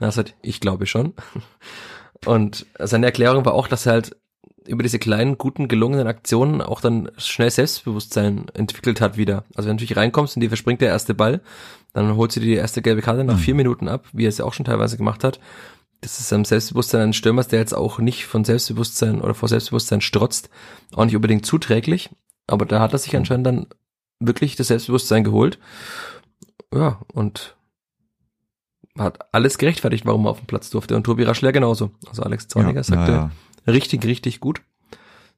[0.00, 1.14] Na, er sagt, ich glaube schon.
[2.24, 4.16] Und seine Erklärung war auch, dass er halt
[4.66, 9.44] über diese kleinen, guten, gelungenen Aktionen auch dann schnell Selbstbewusstsein entwickelt hat wieder.
[9.54, 11.40] Also wenn du natürlich reinkommst und dir verspringt der erste Ball,
[11.96, 13.40] dann holt sie die erste gelbe Karte nach Mhm.
[13.40, 15.40] vier Minuten ab, wie er es ja auch schon teilweise gemacht hat.
[16.02, 20.00] Das ist am Selbstbewusstsein eines Stürmers, der jetzt auch nicht von Selbstbewusstsein oder vor Selbstbewusstsein
[20.02, 20.50] strotzt,
[20.94, 22.10] auch nicht unbedingt zuträglich.
[22.46, 23.66] Aber da hat er sich anscheinend dann
[24.20, 25.58] wirklich das Selbstbewusstsein geholt.
[26.72, 27.56] Ja, und
[28.98, 30.96] hat alles gerechtfertigt, warum er auf dem Platz durfte.
[30.96, 31.90] Und Tobi Raschler genauso.
[32.08, 33.30] Also Alex Zorniger ja, sagte, ja,
[33.66, 34.60] richtig, richtig gut.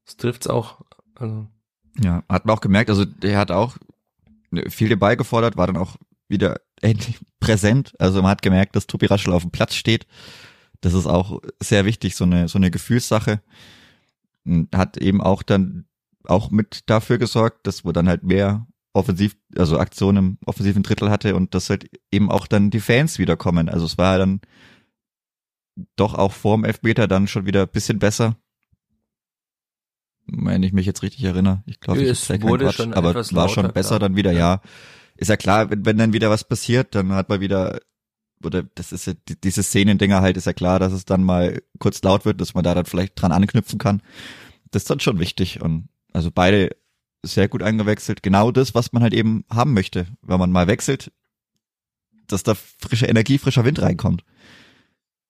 [0.04, 0.80] Das trifft's auch.
[1.14, 1.46] Also,
[2.00, 3.76] ja, hat man auch gemerkt, also der hat auch
[4.68, 5.96] viel Ball gefordert, war dann auch
[6.28, 7.94] wieder endlich präsent.
[7.98, 10.06] Also man hat gemerkt, dass Tobi Raschel auf dem Platz steht.
[10.80, 13.42] Das ist auch sehr wichtig, so eine, so eine Gefühlssache.
[14.44, 15.86] Und hat eben auch dann
[16.24, 21.10] auch mit dafür gesorgt, dass wir dann halt mehr offensiv, also Aktion im offensiven Drittel
[21.10, 23.68] hatte und dass halt eben auch dann die Fans wiederkommen.
[23.68, 24.40] Also es war dann
[25.96, 28.36] doch auch vorm Elfmeter dann schon wieder ein bisschen besser.
[30.26, 31.62] Wenn ich mich jetzt richtig erinnere.
[31.66, 34.60] Ich glaube, ich es wurde Quatsch, schon aber etwas war schon besser dann wieder, ja.
[35.18, 37.80] Ist ja klar, wenn, wenn dann wieder was passiert, dann hat man wieder,
[38.42, 41.60] oder das ist ja, die- diese Szenendinger halt, ist ja klar, dass es dann mal
[41.80, 44.00] kurz laut wird, dass man da dann vielleicht dran anknüpfen kann.
[44.70, 46.70] Das ist dann schon wichtig und also beide
[47.24, 48.22] sehr gut eingewechselt.
[48.22, 51.10] Genau das, was man halt eben haben möchte, wenn man mal wechselt,
[52.28, 54.22] dass da frische Energie, frischer Wind reinkommt.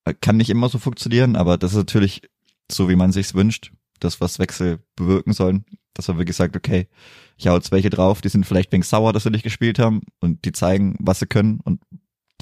[0.04, 2.22] Äh, Kann nicht immer so funktionieren, aber das ist natürlich
[2.70, 5.64] so, wie man sich's wünscht, das, was Wechsel bewirken sollen.
[5.94, 6.88] Dass man wirklich sagt, okay,
[7.36, 10.02] ich hau jetzt welche drauf, die sind vielleicht wegen sauer, dass sie nicht gespielt haben
[10.20, 11.80] und die zeigen, was sie können und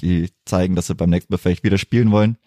[0.01, 2.37] die zeigen, dass sie beim nächsten Mal vielleicht wieder spielen wollen.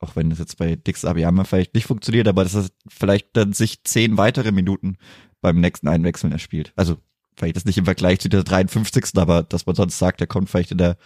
[0.00, 3.52] Auch wenn das jetzt bei Dix Abiyama vielleicht nicht funktioniert, aber dass es vielleicht dann
[3.52, 4.96] sich zehn weitere Minuten
[5.40, 6.72] beim nächsten Einwechseln erspielt.
[6.76, 6.96] Also
[7.36, 9.16] vielleicht ist nicht im Vergleich zu der 53.
[9.16, 10.96] aber dass man sonst sagt, er kommt vielleicht in der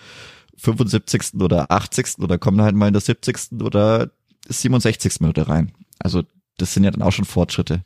[0.57, 1.41] 75.
[1.41, 2.19] oder 80.
[2.19, 3.61] oder kommt halt mal in der 70.
[3.63, 4.11] oder
[4.49, 5.21] 67.
[5.21, 5.73] Minute rein.
[5.99, 6.23] Also
[6.63, 7.85] das sind ja dann auch schon Fortschritte.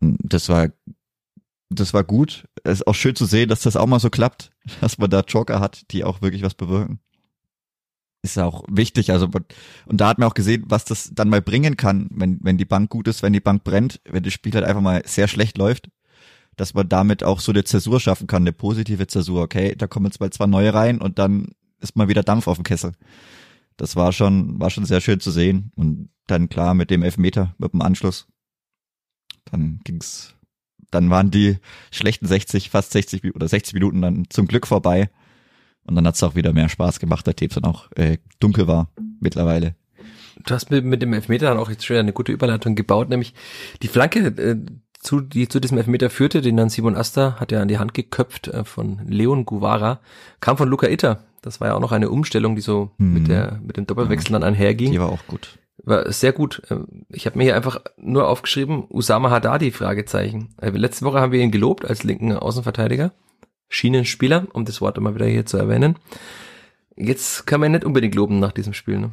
[0.00, 0.68] Das war
[1.68, 2.48] das war gut.
[2.64, 5.20] Es ist auch schön zu sehen, dass das auch mal so klappt, dass man da
[5.20, 7.00] Joker hat, die auch wirklich was bewirken.
[8.22, 9.10] Ist auch wichtig.
[9.10, 9.28] Also
[9.86, 12.64] und da hat man auch gesehen, was das dann mal bringen kann, wenn wenn die
[12.64, 15.58] Bank gut ist, wenn die Bank brennt, wenn das Spiel halt einfach mal sehr schlecht
[15.58, 15.90] läuft,
[16.56, 19.42] dass man damit auch so eine Zäsur schaffen kann, eine positive Zäsur.
[19.42, 21.48] Okay, da kommen jetzt mal zwei neue rein und dann
[21.80, 22.92] ist mal wieder Dampf auf dem Kessel.
[23.78, 27.54] Das war schon war schon sehr schön zu sehen und dann klar mit dem Elfmeter
[27.56, 28.26] mit dem Anschluss.
[29.46, 30.34] Dann ging's
[30.90, 31.58] dann waren die
[31.90, 35.10] schlechten 60, fast 60 Mi- oder 60 Minuten dann zum Glück vorbei.
[35.84, 38.90] Und dann hat's auch wieder mehr Spaß gemacht, nachdem es dann auch äh, dunkel war
[39.20, 39.74] mittlerweile.
[40.44, 43.34] Du hast mit, mit dem Elfmeter dann auch jetzt schon eine gute Überleitung gebaut, nämlich
[43.82, 44.56] die Flanke, äh,
[45.00, 47.94] zu, die zu diesem Elfmeter führte, den dann Simon Asta hat ja an die Hand
[47.94, 50.00] geköpft äh, von Leon Guvara,
[50.40, 51.24] kam von Luca Itter.
[51.42, 53.14] Das war ja auch noch eine Umstellung, die so Mhm.
[53.14, 54.92] mit der mit dem Doppelwechsel dann einherging.
[54.92, 55.58] Die war auch gut.
[55.84, 56.62] War sehr gut.
[56.70, 60.54] Ähm, Ich habe mir hier einfach nur aufgeschrieben, Usama Haddadi, Fragezeichen.
[60.60, 63.12] Äh, Letzte Woche haben wir ihn gelobt als linken Außenverteidiger.
[63.68, 65.96] Schienenspieler, um das Wort immer wieder hier zu erwähnen.
[66.96, 68.98] Jetzt kann man ihn nicht unbedingt loben nach diesem Spiel.
[68.98, 69.10] Ne?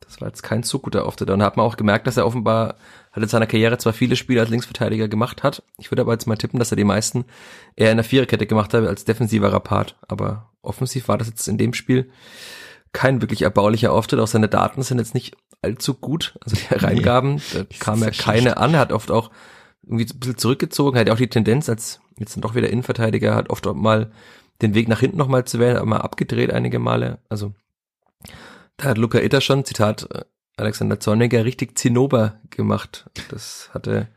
[0.00, 1.30] Das war jetzt kein so guter Auftritt.
[1.30, 2.74] Und da hat man auch gemerkt, dass er offenbar
[3.12, 5.62] hat in seiner Karriere zwar viele Spiele als Linksverteidiger gemacht hat.
[5.78, 7.24] Ich würde aber jetzt mal tippen, dass er die meisten
[7.76, 9.96] eher in der Viererkette gemacht hat als defensiverer Part.
[10.08, 12.10] Aber offensiv war das jetzt in dem Spiel
[12.92, 14.20] kein wirklich erbaulicher Auftritt.
[14.20, 16.34] Auch seine Daten sind jetzt nicht allzu gut.
[16.44, 18.74] Also die Reingaben, da kam ja keine an.
[18.74, 19.30] Er hat oft auch
[19.82, 23.34] irgendwie ein bisschen zurückgezogen, hat ja auch die Tendenz, als jetzt dann doch wieder Innenverteidiger,
[23.34, 24.12] hat oft auch mal
[24.60, 27.18] den Weg nach hinten nochmal zu wählen, aber mal abgedreht einige Male.
[27.28, 27.52] Also
[28.76, 30.24] da hat Luca Itter schon, Zitat äh,
[30.56, 33.10] Alexander Zorniger, richtig Zinnober gemacht.
[33.30, 34.08] Das hatte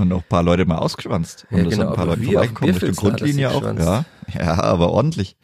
[0.00, 1.46] Und auch ein paar Leute mal ausgeschwanzt.
[1.50, 3.62] Und Ja, da sind genau, ein paar Leute vorbeigekommen hat er Grundlinie auch.
[3.62, 5.36] Ja, ja, aber ordentlich.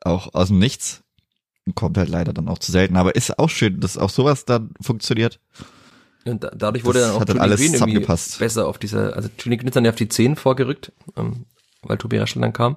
[0.00, 1.02] Auch aus dem Nichts.
[1.74, 2.96] Kommt halt leider dann auch zu selten.
[2.96, 5.40] Aber ist auch schön, dass auch sowas dann funktioniert.
[6.24, 8.38] Und da, dadurch wurde Das dann auch hat dann alles zusammengepasst.
[8.38, 11.46] besser auf dieser, also Green ist dann ja auf die 10 vorgerückt, ähm,
[11.82, 12.76] weil Tobi Raschel dann kam.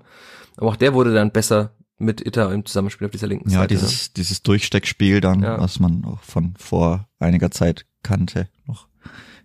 [0.58, 3.74] Aber auch der wurde dann besser mit Itter im Zusammenspiel auf dieser linken Ja, Seite.
[3.76, 3.80] ne?
[3.80, 5.60] dieses, dieses Durchsteckspiel dann, Ja.
[5.60, 8.88] was man auch von vor einiger Zeit kannte, noch.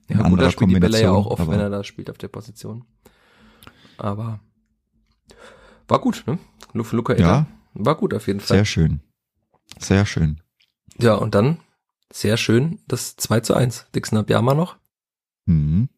[0.09, 2.29] Ja, gut, er spielt die Bälle ja auch oft, wenn er da spielt auf der
[2.29, 2.85] Position.
[3.97, 4.41] Aber
[5.89, 6.39] war gut, ne?
[6.73, 7.23] Lu- Luca Itter.
[7.23, 8.59] Ja, War gut auf jeden Fall.
[8.59, 9.01] sehr schön.
[9.79, 10.41] Sehr schön.
[10.99, 11.59] Ja, und dann
[12.13, 13.87] sehr schön das 2 zu 1.
[13.95, 14.77] Dixon Abiyama noch.
[15.47, 15.89] Mhm.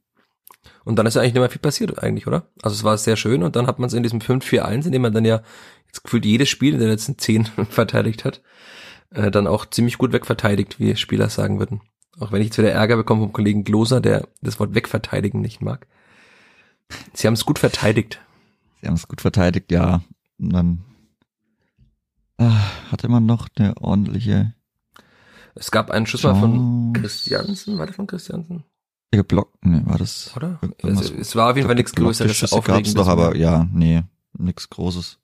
[0.85, 2.49] Und dann ist ja eigentlich nicht mehr viel passiert eigentlich, oder?
[2.63, 5.03] Also es war sehr schön und dann hat man es in diesem 5-4-1, in dem
[5.03, 5.43] man dann ja
[5.87, 8.41] jetzt gefühlt jedes Spiel in den letzten 10 verteidigt hat,
[9.11, 11.81] äh, dann auch ziemlich gut wegverteidigt, wie Spieler sagen würden.
[12.19, 15.61] Auch wenn ich jetzt wieder Ärger bekomme vom Kollegen Gloser, der das Wort wegverteidigen nicht
[15.61, 15.87] mag.
[17.13, 18.21] Sie haben es gut verteidigt.
[18.81, 20.03] Sie haben es gut verteidigt, ja.
[20.39, 20.85] Und dann
[22.39, 24.55] ah, hatte man noch eine ordentliche
[25.55, 26.93] Es gab einen Schuss mal von.
[26.93, 28.65] Christiansen, war der von Christiansen?
[29.23, 30.61] Block, nee, war das Oder?
[30.83, 32.95] Also, es war auf jeden Fall nichts Größeres, Schüsse gab's Aufregendes.
[32.95, 34.03] doch, aber ja, nee,
[34.37, 35.19] nichts Großes.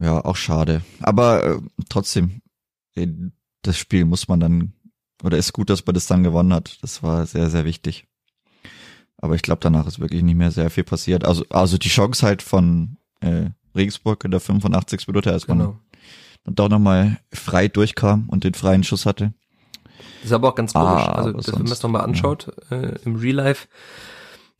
[0.00, 0.82] Ja, auch schade.
[1.00, 2.42] Aber äh, trotzdem,
[2.94, 3.06] äh,
[3.62, 4.72] das Spiel muss man dann,
[5.22, 6.78] oder ist gut, dass man das dann gewonnen hat.
[6.82, 8.06] Das war sehr, sehr wichtig.
[9.18, 11.24] Aber ich glaube, danach ist wirklich nicht mehr sehr viel passiert.
[11.24, 15.06] Also, also die Chance halt von äh, Regensburg in der 85.
[15.06, 15.78] Minute, als man Genau.
[16.44, 19.32] dann doch nochmal frei durchkam und den freien Schuss hatte.
[20.22, 21.02] Das ist aber auch ganz komisch.
[21.02, 23.68] Ah, also, das, wenn man es sonst, nochmal anschaut, äh, im Real Life,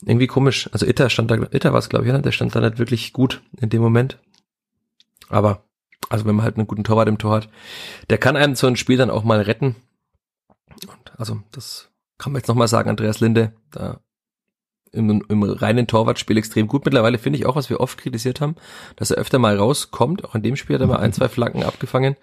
[0.04, 0.68] irgendwie komisch.
[0.72, 2.22] Also Itter stand da, Itter war es, glaube ich, ne?
[2.22, 4.18] der stand da nicht wirklich gut in dem Moment.
[5.28, 5.64] Aber,
[6.08, 7.48] also wenn man halt einen guten Torwart im Tor hat,
[8.10, 9.76] der kann einem so ein Spiel dann auch mal retten.
[10.88, 14.00] Und also, das kann man jetzt nochmal sagen, Andreas Linde, da
[14.92, 16.84] im, im reinen Torwartspiel extrem gut.
[16.84, 18.56] Mittlerweile finde ich auch, was wir oft kritisiert haben,
[18.96, 20.24] dass er öfter mal rauskommt.
[20.24, 22.16] Auch in dem Spiel hat er mal ein, zwei Flanken abgefangen.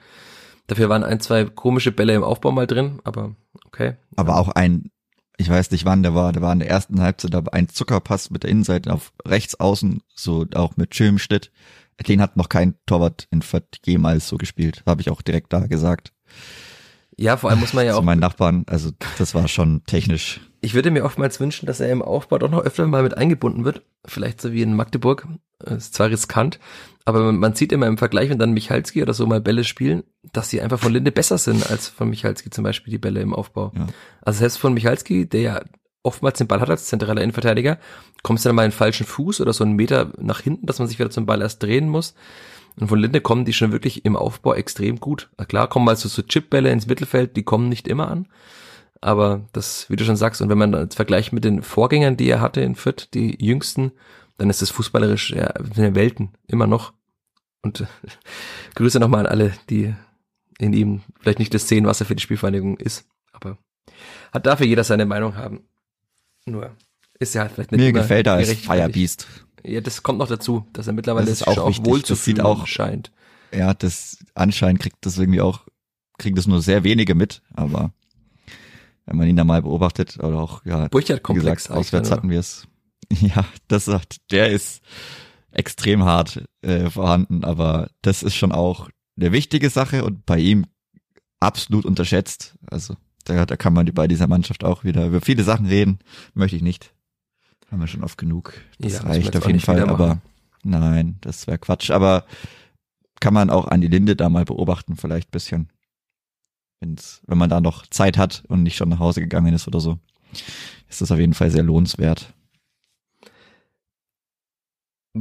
[0.67, 3.97] Dafür waren ein, zwei komische Bälle im Aufbau mal drin, aber okay.
[4.15, 4.91] Aber auch ein,
[5.37, 8.29] ich weiß nicht wann der war, der war in der ersten Halbzeit aber ein Zuckerpass
[8.29, 11.51] mit der Innenseite auf rechts außen, so auch mit Schnitt.
[12.07, 14.83] Den hat noch kein Torwart in Fürth jemals so gespielt.
[14.85, 16.13] Habe ich auch direkt da gesagt.
[17.19, 17.99] Ja, vor allem muss man ja auch.
[17.99, 20.39] Zu meinen Nachbarn, also das war schon technisch.
[20.61, 23.65] Ich würde mir oftmals wünschen, dass er im Aufbau doch noch öfter mal mit eingebunden
[23.65, 23.81] wird.
[24.05, 25.27] Vielleicht so wie in Magdeburg.
[25.65, 26.57] Ist zwar riskant,
[27.03, 30.49] aber man sieht immer im Vergleich, wenn dann Michalski oder so mal Bälle spielen, dass
[30.49, 33.73] sie einfach von Linde besser sind als von Michalski zum Beispiel die Bälle im Aufbau.
[33.75, 33.87] Ja.
[34.21, 35.61] Also selbst von Michalski, der ja
[36.01, 37.77] oftmals den Ball hat als zentraler Innenverteidiger,
[38.23, 40.87] kommst du dann mal einen falschen Fuß oder so einen Meter nach hinten, dass man
[40.87, 42.13] sich wieder zum Ball erst drehen muss.
[42.77, 45.29] Und von Linde kommen die schon wirklich im Aufbau extrem gut.
[45.37, 48.27] Na klar, kommen mal so, Chipbälle ins Mittelfeld, die kommen nicht immer an.
[49.01, 52.29] Aber das, wie du schon sagst, und wenn man das vergleicht mit den Vorgängern, die
[52.29, 53.91] er hatte in Fürth, die jüngsten,
[54.37, 56.93] dann ist das fußballerisch ja, Welten, immer noch.
[57.61, 57.85] Und
[58.75, 59.93] Grüße nochmal an alle, die
[60.57, 63.05] in ihm vielleicht nicht das sehen, was er für die Spielvereinigung ist.
[63.31, 63.57] Aber
[64.31, 65.61] hat dafür jeder seine Meinung haben.
[66.45, 66.75] Nur
[67.19, 69.27] ist ja halt vielleicht nicht Mir gefällt er als Firebeast.
[69.63, 72.41] Ja, das kommt noch dazu, dass er mittlerweile das ist auch, auch wohl zu fühlen
[72.41, 73.11] auch, scheint.
[73.53, 75.65] Ja, das anscheinend kriegt das irgendwie auch,
[76.17, 77.91] kriegt das nur sehr wenige mit, aber
[79.05, 80.87] wenn man ihn da mal beobachtet oder auch, ja,
[81.67, 82.67] gesagt, auswärts hatten wir es.
[83.11, 84.83] Ja, das sagt, der ist
[85.51, 90.67] extrem hart äh, vorhanden, aber das ist schon auch eine wichtige Sache und bei ihm
[91.39, 92.55] absolut unterschätzt.
[92.69, 92.95] Also
[93.25, 95.99] da, da kann man bei dieser Mannschaft auch wieder über viele Sachen reden.
[96.35, 96.93] Möchte ich nicht.
[97.71, 98.53] Haben wir schon oft genug.
[98.79, 100.19] Das ja, reicht auf jeden Fall, aber
[100.63, 101.91] nein, das wäre Quatsch.
[101.91, 102.25] Aber
[103.19, 105.69] kann man auch an die Linde da mal beobachten, vielleicht bisschen.
[106.81, 109.81] Wenn's, wenn man da noch Zeit hat und nicht schon nach Hause gegangen ist oder
[109.81, 109.99] so,
[110.87, 112.33] ist das auf jeden Fall sehr lohnenswert.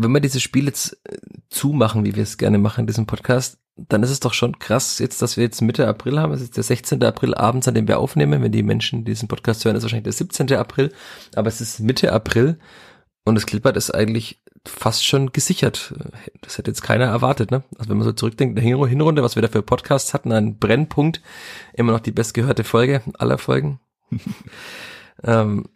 [0.01, 3.59] Wenn wir dieses Spiel jetzt äh, zumachen, wie wir es gerne machen in diesem Podcast,
[3.77, 6.33] dann ist es doch schon krass, jetzt, dass wir jetzt Mitte April haben.
[6.33, 7.03] Es ist der 16.
[7.05, 8.43] April abends, an dem wir aufnehmen.
[8.43, 10.53] Wenn die Menschen diesen Podcast hören, ist wahrscheinlich der 17.
[10.55, 10.93] April.
[11.35, 12.59] Aber es ist Mitte April
[13.25, 15.95] und das Clippert ist eigentlich fast schon gesichert.
[16.41, 17.63] Das hätte jetzt keiner erwartet, ne?
[17.79, 20.59] Also wenn man so zurückdenkt, in der Hinrunde, was wir da für Podcasts hatten, ein
[20.59, 21.23] Brennpunkt,
[21.75, 23.81] immer noch die bestgehörte Folge aller Folgen.
[25.23, 25.67] ähm,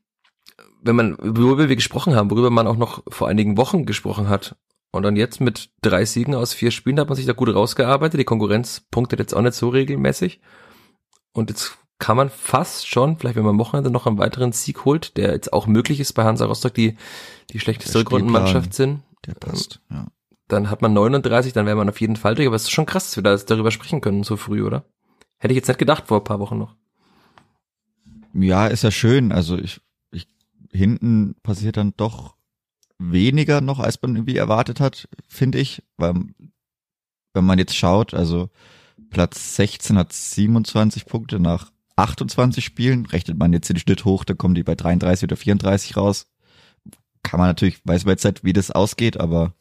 [0.83, 4.57] wenn man, worüber wir gesprochen haben, worüber man auch noch vor einigen Wochen gesprochen hat,
[4.93, 8.21] und dann jetzt mit drei Siegen aus vier Spielen hat man sich da gut rausgearbeitet.
[8.21, 10.41] Die Konkurrenz punktet jetzt auch nicht so regelmäßig.
[11.33, 14.85] Und jetzt kann man fast schon, vielleicht wenn man am Wochenende noch einen weiteren Sieg
[14.85, 16.97] holt, der jetzt auch möglich ist bei Hansa Rostock, die
[17.51, 19.01] die schlechteste Rückrundenmannschaft sind.
[19.27, 20.09] Der passt, ja.
[20.49, 22.47] Dann hat man 39, dann wäre man auf jeden Fall durch.
[22.47, 24.85] Aber es ist schon krass, dass wir da darüber sprechen können so früh, oder?
[25.39, 26.77] Hätte ich jetzt nicht gedacht vor ein paar Wochen noch.
[28.35, 29.33] Ja, ist ja schön.
[29.33, 29.81] Also ich
[30.73, 32.37] hinten passiert dann doch
[32.99, 35.83] weniger noch, als man irgendwie erwartet hat, finde ich.
[35.97, 36.15] Weil,
[37.35, 38.51] wenn man jetzt schaut, also
[39.11, 43.07] Platz 16 hat 27 Punkte nach 28 Spielen.
[43.07, 46.27] Rechnet man jetzt den Schnitt hoch, dann kommen die bei 33 oder 34 raus.
[47.23, 49.55] Kann man natürlich, weiß man jetzt nicht, wie das ausgeht, aber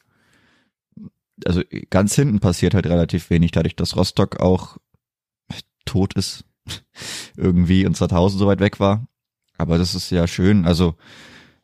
[1.46, 4.78] also ganz hinten passiert halt relativ wenig, dadurch, dass Rostock auch
[5.86, 6.46] tot ist
[7.38, 9.08] irgendwie und 2000 so weit weg war.
[9.62, 10.66] Aber das ist ja schön.
[10.66, 10.96] Also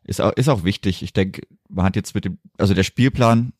[0.03, 1.03] ist auch, ist auch wichtig.
[1.03, 3.53] Ich denke, man hat jetzt mit dem, also der Spielplan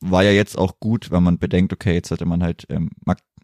[0.00, 2.90] war ja jetzt auch gut, wenn man bedenkt, okay, jetzt hatte man halt ähm,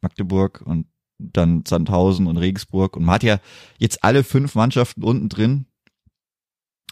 [0.00, 0.86] Magdeburg und
[1.18, 3.40] dann Sandhausen und Regensburg und man hat ja
[3.78, 5.66] jetzt alle fünf Mannschaften unten drin.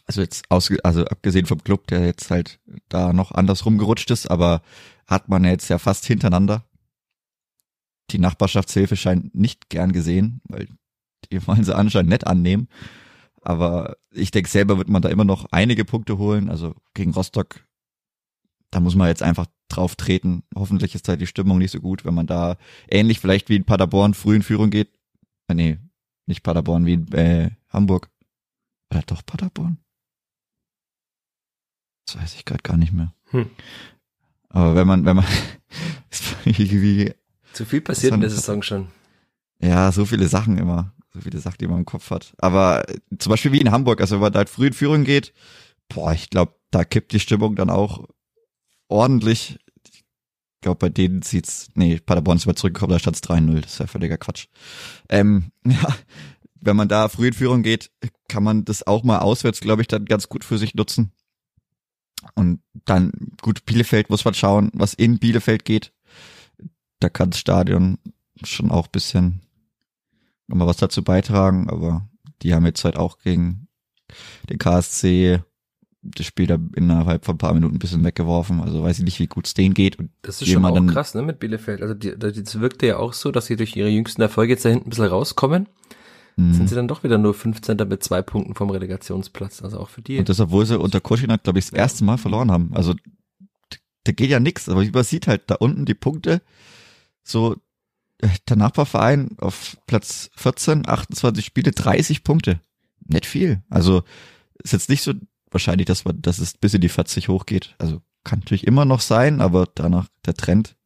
[0.06, 4.30] Also jetzt aus, also abgesehen vom Club, der jetzt halt da noch anders rumgerutscht ist,
[4.30, 4.62] aber
[5.06, 6.64] hat man jetzt ja fast hintereinander.
[8.10, 10.68] Die Nachbarschaftshilfe scheint nicht gern gesehen, weil
[11.30, 12.68] die wollen sie anscheinend nett annehmen.
[13.44, 16.48] Aber ich denke, selber wird man da immer noch einige Punkte holen.
[16.48, 17.66] Also gegen Rostock,
[18.70, 20.44] da muss man jetzt einfach drauf treten.
[20.54, 22.56] Hoffentlich ist da die Stimmung nicht so gut, wenn man da
[22.88, 24.90] ähnlich vielleicht wie in Paderborn früh in Führung geht.
[25.48, 25.78] Äh, nee,
[26.24, 28.10] nicht Paderborn, wie in äh, Hamburg.
[28.90, 29.76] Oder doch Paderborn?
[32.06, 33.12] Das weiß ich gerade gar nicht mehr.
[33.26, 33.50] Hm.
[34.48, 35.26] Aber wenn man, wenn man
[36.46, 37.12] irgendwie.
[37.52, 38.88] Zu viel passiert in der Saison schon.
[39.60, 42.34] Ja, so viele Sachen immer so viele Sachen, die man im Kopf hat.
[42.38, 45.04] Aber äh, zum Beispiel wie in Hamburg, also wenn man da halt früh in Führung
[45.04, 45.32] geht,
[45.88, 48.06] boah, ich glaube, da kippt die Stimmung dann auch
[48.88, 49.58] ordentlich.
[49.92, 50.02] Ich
[50.60, 53.86] glaube, bei denen sieht's, nee, Paderborn ist immer zurückgekommen, da stand's 3-0, das ist ja
[53.86, 54.48] völliger Quatsch.
[55.08, 55.94] Ähm, ja,
[56.60, 57.90] wenn man da früh in Führung geht,
[58.28, 61.12] kann man das auch mal auswärts, glaube ich, dann ganz gut für sich nutzen.
[62.34, 65.92] Und dann, gut, Bielefeld muss man schauen, was in Bielefeld geht.
[67.00, 67.98] Da kann das Stadion
[68.42, 69.42] schon auch bisschen
[70.46, 72.08] nochmal was dazu beitragen, aber
[72.42, 73.68] die haben jetzt halt auch gegen
[74.48, 75.40] den KSC
[76.04, 78.60] das Spiel da innerhalb von ein paar Minuten ein bisschen weggeworfen.
[78.60, 79.98] Also weiß ich nicht, wie gut es denen geht.
[79.98, 81.80] Und Das ist schon auch krass, ne, mit Bielefeld.
[81.80, 84.68] Also die, das wirkte ja auch so, dass sie durch ihre jüngsten Erfolge jetzt da
[84.68, 85.68] hinten ein bisschen rauskommen.
[86.36, 86.52] Mhm.
[86.52, 87.76] Sind sie dann doch wieder nur 15.
[87.88, 89.62] mit zwei Punkten vom Relegationsplatz.
[89.62, 90.18] Also auch für die.
[90.18, 92.70] Und das, obwohl sie unter Koschinat, glaube ich, das erste Mal verloren haben.
[92.74, 92.94] Also
[94.04, 96.42] da geht ja nix, aber man sieht halt da unten die Punkte.
[97.22, 97.56] So,
[98.48, 102.60] der Nachbarverein auf Platz 14, 28 Spiele, 30 Punkte.
[103.06, 103.62] Nicht viel.
[103.68, 104.02] Also
[104.62, 105.12] ist jetzt nicht so
[105.50, 107.74] wahrscheinlich, dass man, dass es bis in die 40 hochgeht.
[107.78, 110.76] Also kann natürlich immer noch sein, aber danach der Trend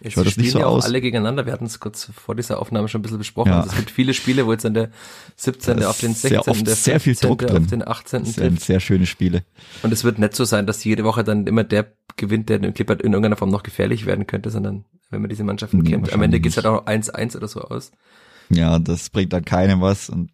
[0.00, 0.84] Jetzt schaut das nicht so ja auch aus.
[0.84, 1.44] alle gegeneinander.
[1.46, 3.50] Wir hatten es kurz vor dieser Aufnahme schon ein bisschen besprochen.
[3.50, 3.58] Ja.
[3.58, 4.90] Also es gibt viele Spiele, wo jetzt dann der
[5.36, 5.76] 17.
[5.76, 6.50] Da ist auf den sehr 16.
[6.52, 7.28] oft der sehr viel 15.
[7.28, 7.62] Druck drin.
[7.62, 8.24] auf den 18.
[8.24, 9.44] Das sind sehr schöne Spiele.
[9.82, 12.74] Und es wird nicht so sein, dass jede Woche dann immer der gewinnt, der dem
[12.74, 16.12] Clippert in irgendeiner Form noch gefährlich werden könnte, sondern wenn man diese Mannschaften Nee, kennt.
[16.12, 17.90] Am Ende wahrscheinlich geht's halt auch 1-1 oder so aus.
[18.50, 20.30] Ja, das bringt dann keinem was und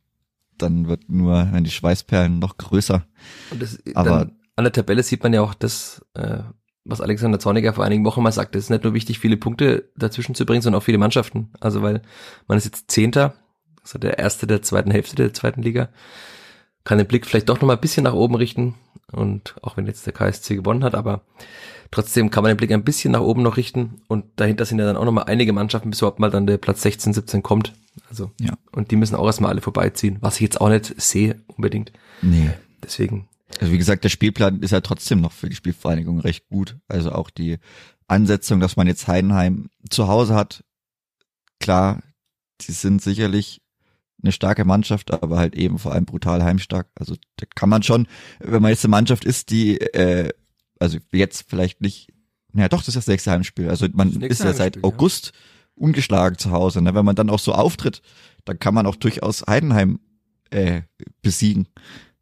[0.59, 3.05] dann wird nur, wenn die Schweißperlen noch größer.
[3.51, 6.39] Und das, Aber- an der Tabelle sieht man ja auch das, äh,
[6.85, 9.91] was Alexander Zorniger vor einigen Wochen mal sagte, es ist nicht nur wichtig, viele Punkte
[9.97, 11.51] dazwischen zu bringen, sondern auch viele Mannschaften.
[11.59, 12.03] Also weil
[12.47, 13.35] man ist jetzt Zehnter,
[13.83, 15.89] also der Erste der zweiten Hälfte der zweiten Liga,
[16.85, 18.75] kann den Blick vielleicht doch noch mal ein bisschen nach oben richten.
[19.13, 21.23] Und auch wenn jetzt der KSC gewonnen hat, aber
[21.91, 24.01] trotzdem kann man den Blick ein bisschen nach oben noch richten.
[24.09, 26.59] Und dahinter sind ja dann auch noch mal einige Mannschaften, bis überhaupt mal dann der
[26.59, 27.73] Platz 16, 17 kommt.
[28.11, 28.55] Also, Ja.
[28.73, 31.93] und die müssen auch erstmal alle vorbeiziehen, was ich jetzt auch nicht sehe unbedingt.
[32.23, 32.51] Nee.
[32.83, 33.29] Deswegen
[33.61, 36.77] Also wie gesagt, der Spielplan ist ja trotzdem noch für die Spielvereinigung recht gut.
[36.89, 37.59] Also auch die
[38.09, 40.65] Ansetzung, dass man jetzt Heidenheim zu Hause hat.
[41.61, 42.03] Klar,
[42.63, 43.63] die sind sicherlich
[44.25, 46.89] eine starke Mannschaft, aber halt eben vor allem brutal heimstark.
[46.97, 48.07] Also da kann man schon,
[48.41, 50.31] wenn man jetzt eine Mannschaft ist, die, äh,
[50.81, 52.09] also jetzt vielleicht nicht,
[52.53, 53.69] naja doch, das ist das nächste Heimspiel.
[53.69, 54.89] Also man ist ja seit Heimspiel, ja.
[54.89, 55.33] August
[55.77, 56.81] ungeschlagen zu Hause.
[56.83, 56.95] Ne?
[56.95, 58.01] Wenn man dann auch so auftritt,
[58.45, 60.01] dann kann man auch durchaus Heidenheim
[60.51, 60.83] äh,
[61.23, 61.69] besiegen.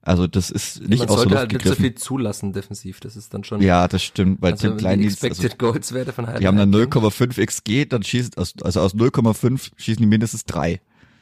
[0.04, 2.98] Also das ist nicht man aus der sollte halt nicht so viel zulassen defensiv.
[3.00, 3.60] Das ist dann schon.
[3.62, 6.40] Ja, das stimmt, weil also zum kleinen die Dienst, also, Expected Goals Werte von Heidenheim.
[6.40, 10.80] die haben dann 0,5 XG, dann schießen, aus- also aus 0,5 schießen die mindestens drei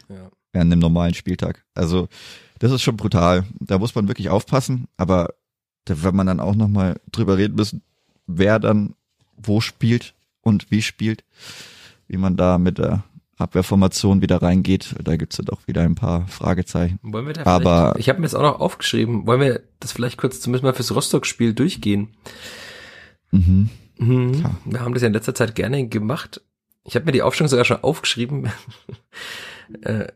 [0.08, 0.30] Ja.
[0.52, 1.64] Während einem normalen Spieltag.
[1.74, 2.08] Also
[2.58, 3.44] das ist schon brutal.
[3.60, 5.34] Da muss man wirklich aufpassen, aber
[5.84, 7.82] da wird man dann auch nochmal drüber reden müssen,
[8.26, 8.94] wer dann
[9.36, 11.24] wo spielt und wie spielt,
[12.06, 13.04] wie man da mit der
[13.38, 14.94] Abwehrformation wieder reingeht.
[15.02, 16.98] Da gibt's dann auch wieder ein paar Fragezeichen.
[17.02, 20.18] Wollen wir da Aber- ich habe mir jetzt auch noch aufgeschrieben, wollen wir das vielleicht
[20.18, 22.08] kurz zumindest mal fürs Rostock-Spiel durchgehen?
[23.30, 23.70] Mhm.
[23.98, 24.32] Mhm.
[24.40, 24.56] Klar.
[24.66, 26.42] Wir haben das ja in letzter Zeit gerne gemacht.
[26.84, 28.50] Ich habe mir die Aufstellung sogar schon aufgeschrieben.
[29.82, 30.08] äh,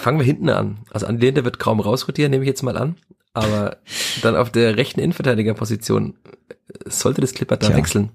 [0.00, 0.78] fangen wir hinten an.
[0.90, 2.96] Also an Lehne wird kaum rausrotieren, nehme ich jetzt mal an.
[3.32, 3.76] Aber
[4.22, 6.16] dann auf der rechten Innenverteidigerposition
[6.48, 8.10] äh, sollte das Clipper da wechseln.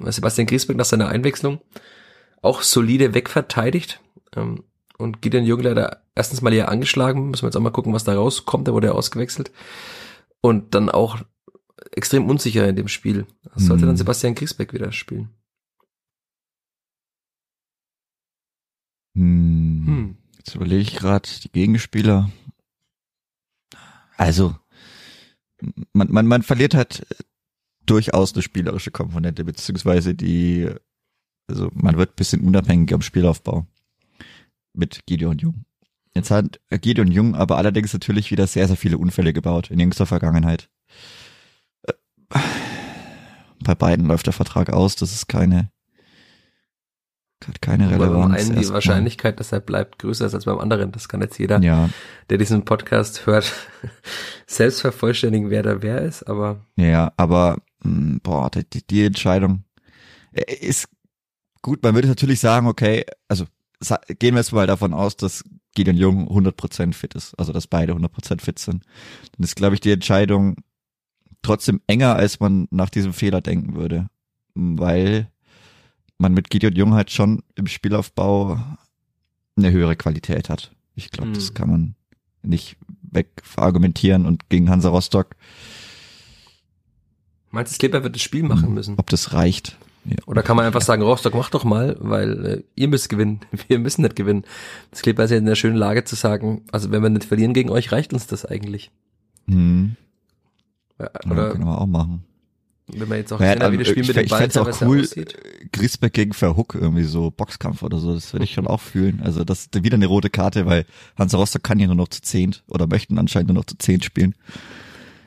[0.00, 1.60] Sebastian Griesbeck nach seiner Einwechslung
[2.42, 4.00] auch solide wegverteidigt.
[4.36, 4.64] Ähm,
[4.98, 7.30] und Gideon Jürgen leider erstens mal hier angeschlagen.
[7.30, 8.66] Müssen wir jetzt auch mal gucken, was da rauskommt.
[8.68, 9.50] Da wurde er ausgewechselt.
[10.40, 11.18] Und dann auch
[11.92, 13.26] extrem unsicher in dem Spiel.
[13.54, 13.88] Das sollte Hm.
[13.88, 15.30] dann Sebastian Griesbeck wieder spielen.
[19.16, 19.82] Hm.
[19.86, 20.16] Hm.
[20.48, 22.30] Jetzt überlege ich gerade die Gegenspieler.
[24.16, 24.56] Also,
[25.92, 27.06] man, man, man verliert halt
[27.84, 30.70] durchaus eine spielerische Komponente, beziehungsweise die,
[31.48, 33.66] also man wird bisschen unabhängiger im Spielaufbau
[34.72, 35.66] mit Gideon Jung.
[36.14, 40.06] Jetzt hat Gideon Jung aber allerdings natürlich wieder sehr, sehr viele Unfälle gebaut in jüngster
[40.06, 40.70] Vergangenheit.
[41.82, 41.92] Äh,
[43.62, 45.70] Bei beiden läuft der Vertrag aus, das ist keine,
[47.46, 48.48] hat keine Weil beim Relevanz.
[48.50, 48.68] einen die.
[48.72, 50.90] Wahrscheinlichkeit, dass er bleibt, größer ist als beim anderen.
[50.92, 51.88] Das kann jetzt jeder, Ja,
[52.30, 53.52] der diesen Podcast hört,
[54.46, 56.24] selbst vervollständigen, wer da wer ist.
[56.24, 59.64] Aber Ja, aber mh, boah, die, die- Entscheidung
[60.32, 60.88] äh, ist
[61.62, 61.82] gut.
[61.82, 63.44] Man würde natürlich sagen, okay, also
[64.18, 67.92] gehen wir jetzt mal davon aus, dass Gideon Jung 100% fit ist, also dass beide
[67.92, 68.82] 100% fit sind.
[69.36, 70.56] Dann ist, glaube ich, die Entscheidung
[71.42, 74.08] trotzdem enger, als man nach diesem Fehler denken würde,
[74.54, 75.30] weil
[76.18, 78.58] man mit Gideon Jung halt schon im Spielaufbau
[79.56, 80.72] eine höhere Qualität hat.
[80.94, 81.54] Ich glaube, das Hm.
[81.54, 81.94] kann man
[82.42, 82.76] nicht
[83.10, 85.34] wegverargumentieren und gegen Hansa Rostock
[87.50, 88.94] meinst du, Skipper wird das Spiel machen müssen?
[88.98, 89.76] ob das reicht.
[90.04, 90.16] Ja.
[90.26, 93.78] Oder kann man einfach sagen, Rostock, mach doch mal, weil äh, ihr müsst gewinnen, wir
[93.78, 94.44] müssen nicht gewinnen.
[94.90, 97.52] Das Skipper ist ja in der schönen Lage zu sagen, also wenn wir nicht verlieren
[97.54, 98.90] gegen euch, reicht uns das eigentlich.
[99.48, 99.96] Hm.
[100.98, 102.24] Ja, Ja, Oder können wir auch machen.
[102.88, 104.48] Wenn wir jetzt auch Ja, sehen, wie ähm, das Spiel ich mit dem ich Ball
[104.56, 105.36] auch cool, aussieht.
[105.72, 109.20] Griesbeck gegen Verhook, irgendwie so Boxkampf oder so, das würde ich schon auch fühlen.
[109.22, 110.86] Also das ist wieder eine rote Karte, weil
[111.16, 114.04] Hansa Rostock kann ja nur noch zu zehnt oder möchten anscheinend nur noch zu zehnt
[114.04, 114.34] spielen.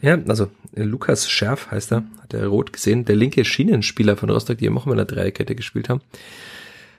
[0.01, 4.30] Ja, also äh, Lukas Schärf heißt er, hat er rot gesehen, der linke Schienenspieler von
[4.30, 6.01] Rostock, die ja auch mal in der Dreierkette gespielt haben.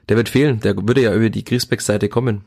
[0.08, 2.42] Der wird fehlen, der würde ja über die Griesbeck-Seite kommen.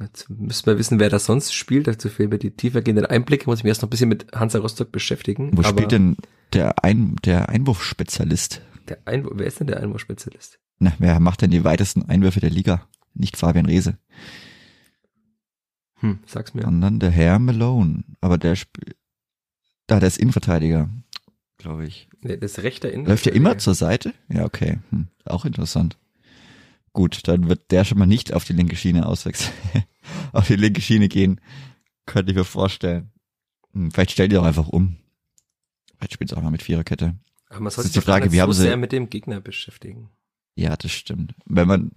[0.00, 1.86] Jetzt müssen wir wissen, wer da sonst spielt.
[1.88, 3.46] Dazu fehlen mir die tiefergehenden Einblicke.
[3.46, 5.50] Muss ich mich erst noch ein bisschen mit Hansa Rostock beschäftigen.
[5.56, 6.16] Wo spielt denn
[6.52, 8.62] der, Ein der Einwurfspezialist?
[8.88, 10.58] der Einwurf, wer ist denn der Einwurfspezialist?
[10.78, 12.86] Na, wer macht denn die weitesten Einwürfe der Liga?
[13.12, 13.98] Nicht Fabian Reese,
[16.00, 16.62] Hm, sag's mir.
[16.62, 18.04] sondern der Herr Malone.
[18.20, 18.96] Aber der spielt,
[19.88, 20.88] da, der ist Innenverteidiger,
[21.58, 22.08] glaube ich.
[22.20, 23.06] Nee, das ist rechter Innen.
[23.06, 24.14] Läuft ja immer zur Seite?
[24.32, 24.78] Ja, okay.
[24.90, 25.98] Hm, auch interessant.
[26.92, 29.52] Gut, dann wird der schon mal nicht auf die linke Schiene auswechseln.
[30.32, 31.40] auf die linke Schiene gehen.
[32.06, 33.10] Könnte ich mir vorstellen.
[33.72, 34.96] Hm, vielleicht stellt ihr auch einfach um.
[35.96, 37.16] Vielleicht spielt es auch mal mit Viererkette.
[37.48, 39.10] Aber man Das sollte ist sich die Frage, wie so haben sie- sehr mit dem
[39.10, 40.10] Gegner beschäftigen.
[40.54, 41.34] Ja, das stimmt.
[41.46, 41.90] Wenn man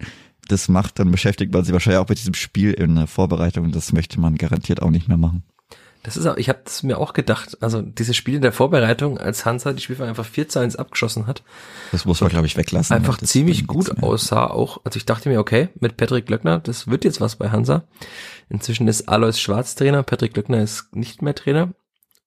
[0.48, 3.70] das macht, dann beschäftigt man sich wahrscheinlich auch mit diesem Spiel in der Vorbereitung.
[3.72, 5.42] Das möchte man garantiert auch nicht mehr machen.
[6.04, 7.56] Das ist auch, ich habe das mir auch gedacht.
[7.60, 11.44] Also diese Spiele der Vorbereitung, als Hansa die Spielfang einfach 4 zu 1 abgeschossen hat,
[11.92, 12.96] Das muss man, glaube ich, weglassen.
[12.96, 14.80] einfach Das ziemlich gut aussah auch.
[14.84, 17.84] Also ich dachte mir, okay, mit Patrick Glöckner, das wird jetzt was bei Hansa.
[18.48, 21.68] Inzwischen ist Alois Schwarz Trainer, Patrick Glöckner ist nicht mehr Trainer.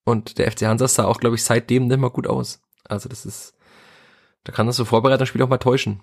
[0.05, 2.61] Und der FC Hansa sah auch, glaube ich, seitdem nicht mal gut aus.
[2.87, 3.55] Also das ist,
[4.45, 5.99] da kann das so Vorbereitungsspiel auch mal täuschen.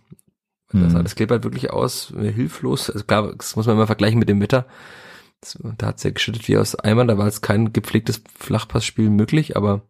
[0.72, 1.04] Das, Mhm.
[1.04, 2.90] das klebt halt wirklich aus, äh, hilflos.
[2.90, 4.66] Also klar, das muss man immer vergleichen mit dem Wetter.
[5.42, 9.56] Das, da hat's ja geschüttet wie aus Eimern, da war jetzt kein gepflegtes Flachpassspiel möglich,
[9.56, 9.82] aber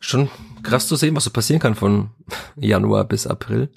[0.00, 0.28] schon
[0.62, 2.10] krass zu sehen, was so passieren kann von
[2.56, 3.70] Januar bis April.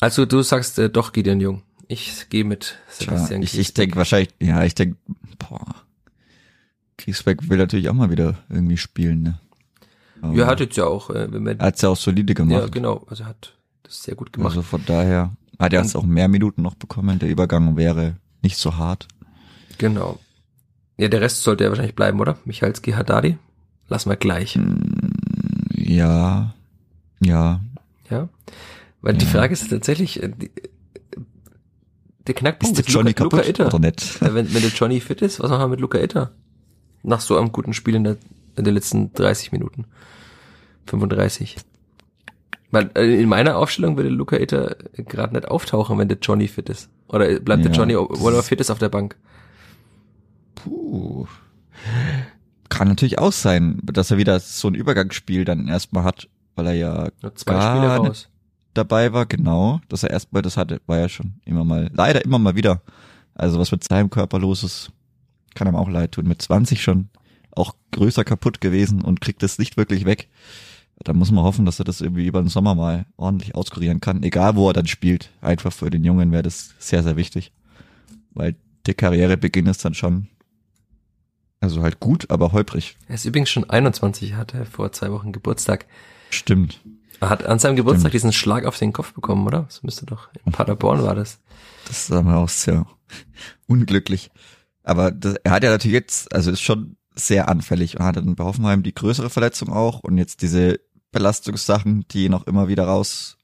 [0.00, 1.62] Also du sagst äh, doch Gideon Jung.
[1.88, 3.74] Ich gehe mit Tja, Sebastian ich ich Griesbeck.
[3.76, 4.96] denke wahrscheinlich, ja, ich denke,
[5.38, 5.64] boah,
[6.98, 9.40] Kriegsbeck will natürlich auch mal wieder irgendwie spielen, ne?
[10.22, 11.28] Aber Ja, hat jetzt ja auch, äh,
[11.60, 12.60] hat's ja auch solide gemacht.
[12.62, 14.50] ja genau, also hat das sehr gut gemacht.
[14.50, 17.18] Also von daher hat er jetzt auch mehr Minuten noch bekommen.
[17.18, 19.06] Der Übergang wäre nicht so hart.
[19.78, 20.18] Genau.
[20.98, 22.38] Ja, der Rest sollte ja wahrscheinlich bleiben, oder?
[22.44, 23.36] Michalski, Haddadi.
[23.88, 24.58] Lassen wir gleich.
[25.74, 26.54] Ja,
[27.20, 27.60] ja,
[28.10, 28.28] Ja.
[29.02, 29.30] Weil die Ja.
[29.30, 30.50] Frage ist tatsächlich, äh, die,
[32.26, 33.66] der Knackpunkt ist der Johnny Luca, Luca kaputt Itter.
[33.66, 34.20] oder nicht?
[34.20, 36.32] Wenn, wenn der Johnny fit ist, was machen wir mit Luca Itter?
[37.02, 38.16] Nach so einem guten Spiel in der,
[38.56, 39.84] in den letzten 30 Minuten.
[40.86, 41.56] 35.
[42.72, 46.68] Weil äh, in meiner Aufstellung würde Luca Itter gerade nicht auftauchen, wenn der Johnny fit
[46.68, 46.88] ist.
[47.08, 49.16] Oder bleibt der Ja, Johnny, das obwohl er ist- fit ist, auf der Bank?
[50.54, 51.26] Puh.
[52.68, 56.74] Kann natürlich auch sein, dass er wieder so ein Übergangsspiel dann erstmal hat, weil er
[56.74, 58.28] ja zwei Spiele raus.
[58.74, 62.38] dabei war, genau, dass er erstmal das hatte, war ja schon immer mal, leider immer
[62.38, 62.82] mal wieder.
[63.34, 64.90] Also was mit seinem Körper los ist,
[65.54, 66.26] kann ihm auch leid tun.
[66.26, 67.08] Mit 20 schon
[67.52, 70.28] auch größer kaputt gewesen und kriegt das nicht wirklich weg.
[71.04, 74.22] Da muss man hoffen, dass er das irgendwie über den Sommer mal ordentlich auskurieren kann.
[74.22, 75.30] Egal wo er dann spielt.
[75.40, 77.52] Einfach für den Jungen wäre das sehr, sehr wichtig.
[78.32, 80.28] Weil der Karrierebeginn ist dann schon,
[81.60, 82.96] also halt gut, aber holprig.
[83.08, 85.86] Er ist übrigens schon 21, hatte vor zwei Wochen Geburtstag.
[86.30, 86.80] Stimmt.
[87.20, 88.14] Er hat an seinem Geburtstag Stimmt.
[88.14, 89.62] diesen Schlag auf den Kopf bekommen, oder?
[89.62, 91.40] Das müsste doch, in Paderborn war das.
[91.86, 92.86] Das ist aber auch sehr
[93.66, 94.30] unglücklich.
[94.82, 98.36] Aber das, er hat ja natürlich jetzt, also ist schon sehr anfällig und hat dann
[98.36, 100.78] bei Hoffenheim die größere Verletzung auch und jetzt diese
[101.16, 103.38] Belastungssachen, die noch immer wieder raus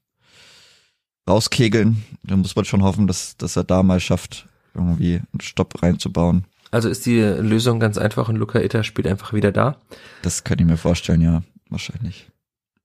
[1.27, 2.03] rauskegeln.
[2.23, 6.45] Da muss man schon hoffen, dass, dass er da mal schafft, irgendwie einen Stopp reinzubauen.
[6.71, 9.77] Also ist die Lösung ganz einfach und Luca Itter spielt einfach wieder da.
[10.21, 12.29] Das kann ich mir vorstellen, ja, wahrscheinlich.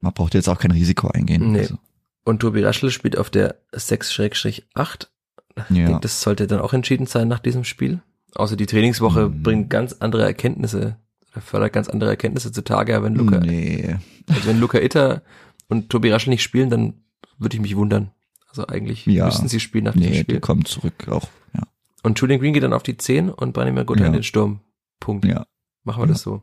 [0.01, 1.53] Man braucht jetzt auch kein Risiko eingehen.
[1.53, 1.61] Nee.
[1.61, 1.79] Also,
[2.25, 5.09] Und Tobi Raschel spielt auf der 6-8.
[5.57, 5.87] Ich ja.
[5.87, 8.01] denke, das sollte dann auch entschieden sein nach diesem Spiel.
[8.35, 9.43] Außer die Trainingswoche Mhm.
[9.43, 10.97] bringt ganz andere Erkenntnisse,
[11.33, 13.97] oder fördert ganz andere Erkenntnisse zutage, wenn Luca, nee.
[14.29, 15.23] also wenn Luca Itter
[15.69, 16.95] und Tobi Raschel nicht spielen, dann
[17.39, 18.11] würde ich mich wundern.
[18.49, 19.27] Also eigentlich Ja.
[19.27, 20.25] müssten sie spielen nach Nee, Spiel.
[20.25, 21.29] der kommt zurück auch.
[21.55, 21.63] Ja.
[22.03, 24.07] Und Julian Green geht dann auf die 10 und Branimir Gutta Ja.
[24.07, 24.61] in den Sturm.
[25.01, 25.25] Punkt.
[25.27, 25.47] Ja.
[25.85, 26.13] Machen wir Ja.
[26.13, 26.43] das so.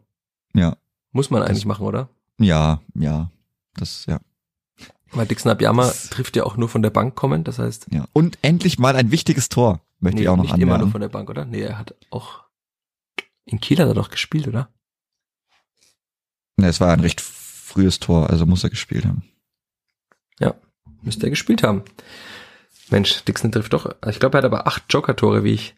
[0.53, 0.77] Ja.
[1.11, 2.09] Muss man Das- eigentlich machen, oder?
[2.39, 3.31] Ja, ja.
[3.75, 4.19] Das, ja.
[5.11, 8.05] Weil Dixon Abiyama Das- trifft ja auch nur von der Bank kommen, das heißt, Ja.
[8.13, 10.91] Und endlich mal ein wichtiges Tor, möchte nee, ich auch noch nicht immer nur anmerken.
[10.91, 11.45] von der Bank, oder?
[11.45, 12.44] Nee, er hat auch
[13.45, 14.69] in Kiel hat er doch gespielt, oder?
[16.57, 19.23] Ne, es war ein recht frühes Tor, also muss er gespielt haben.
[21.05, 21.83] Müsste er gespielt haben.
[22.89, 23.95] Mensch, Dixon trifft doch.
[24.07, 25.75] Ich glaube, er hat aber acht Joker-Tore, wie ich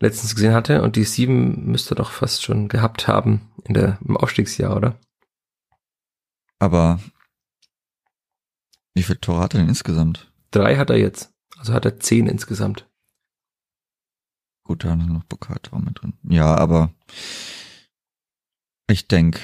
[0.00, 0.82] letztens gesehen hatte.
[0.82, 4.98] Und die sieben müsste er doch fast schon gehabt haben in der, im Aufstiegsjahr, oder?
[6.58, 6.98] Aber
[8.94, 10.30] wie viele Tore hat er denn insgesamt?
[10.50, 11.30] Drei hat er jetzt.
[11.56, 12.88] Also hat er zehn insgesamt.
[14.68, 16.12] Gut, da haben noch Pokaltor mit drin.
[16.28, 16.90] Ja, aber
[18.90, 19.40] ich denke,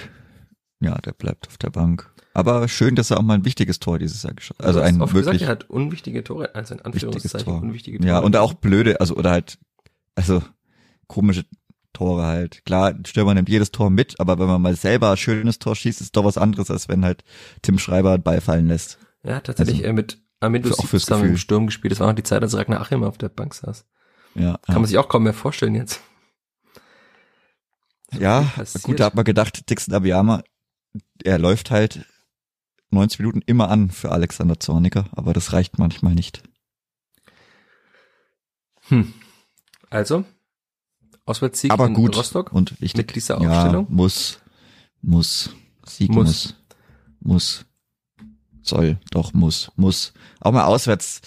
[0.80, 2.12] ja, der bleibt auf der Bank.
[2.34, 4.66] Aber schön, dass er auch mal ein wichtiges Tor dieses Jahr geschossen hat.
[4.66, 7.62] Also ein oft wirklich gesagt, er hat unwichtige Tore, also in Anführungszeichen Tor.
[7.62, 8.08] unwichtige Tore.
[8.08, 9.58] Ja, und auch blöde, also oder halt,
[10.14, 10.42] also
[11.06, 11.46] komische
[11.94, 12.62] Tore halt.
[12.66, 16.02] Klar, Stürmer nimmt jedes Tor mit, aber wenn man mal selber ein schönes Tor schießt,
[16.02, 17.24] ist doch was anderes, als wenn halt
[17.62, 18.98] Tim Schreiber einen Ball fallen lässt.
[19.22, 21.38] Ja, tatsächlich Also, äh, mit Amidus für- zusammen im Gefühl.
[21.40, 21.92] Sturm gespielt.
[21.92, 23.86] Das war noch die Zeit, als Ragnar Achim auf der Bank saß.
[24.34, 24.74] Ja, Kann ja.
[24.74, 26.00] man sich auch kaum mehr vorstellen jetzt.
[28.12, 28.50] ja
[28.82, 30.42] gut, da hat man gedacht, Dixon Abiyama,
[31.22, 32.06] er läuft halt
[32.90, 36.42] 90 Minuten immer an für Alexander Zorniger, aber das reicht manchmal nicht.
[38.88, 39.12] Hm.
[39.90, 40.24] Also,
[41.26, 42.52] Auswärtssieg Aber in gut Rostock.
[42.52, 42.96] und wichtig.
[42.96, 43.86] Mit dieser ja, Aufstellung?
[43.88, 44.40] muss,
[45.00, 45.50] muss,
[45.86, 46.26] Sieg Muss.
[46.26, 46.54] muss,
[47.20, 47.66] muss,
[48.62, 50.12] soll, doch muss, muss.
[50.40, 51.20] Auch mal auswärts,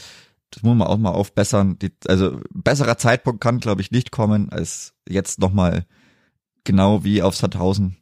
[0.51, 1.77] das muss man auch mal aufbessern.
[1.79, 5.85] Die, also besserer Zeitpunkt kann, glaube ich, nicht kommen, als jetzt nochmal
[6.63, 7.97] genau wie auf Sandhausen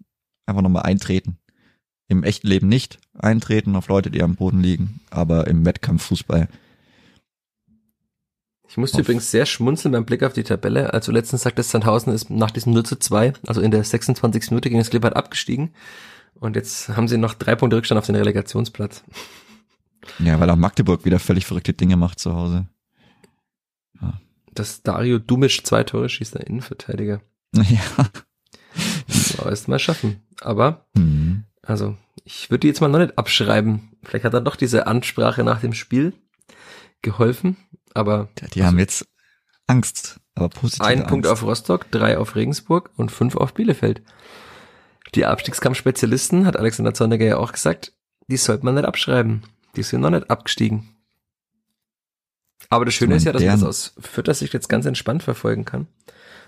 [0.46, 1.38] einfach nochmal eintreten.
[2.08, 6.48] Im echten Leben nicht eintreten auf Leute, die am Boden liegen, aber im Wettkampffußball.
[8.68, 10.94] Ich musste Auf- übrigens sehr schmunzeln beim Blick auf die Tabelle.
[10.94, 14.52] Also letztens sagte Sandhausen ist nach diesem 0 zu 2, also in der 26.
[14.52, 15.74] Minute gegen das Klippert abgestiegen.
[16.40, 19.04] Und jetzt haben sie noch drei Punkte Rückstand auf den Relegationsplatz.
[20.20, 22.68] Ja, weil auch Magdeburg wieder völlig verrückte Dinge macht zu Hause.
[24.54, 27.22] Das Dario Dumisch zwei Tore schießt der Innenverteidiger.
[27.56, 27.80] Ja.
[29.08, 30.22] Soll erst mal schaffen.
[30.42, 31.46] Aber, Hm.
[31.62, 31.96] also,
[32.26, 33.92] ich würde die jetzt mal noch nicht abschreiben.
[34.04, 36.14] Vielleicht hat dann doch diese Ansprache nach dem Spiel
[37.02, 37.56] geholfen.
[37.94, 39.08] Aber Ja, die haben jetzt
[39.68, 40.86] Angst, aber positiv.
[40.86, 44.02] ein Punkt auf Rostock, drei auf Regensburg und fünf auf Bielefeld.
[45.16, 47.94] Die Abstiegskampfspezialisten, hat Alexander Zorniger ja auch gesagt,
[48.28, 49.44] die sollte man nicht abschreiben.
[49.76, 50.90] Die sind noch nicht abgestiegen.
[52.70, 55.66] Aber das Schöne ist ja, dass man das aus Fürther Sicht jetzt ganz entspannt verfolgen
[55.66, 55.88] kann.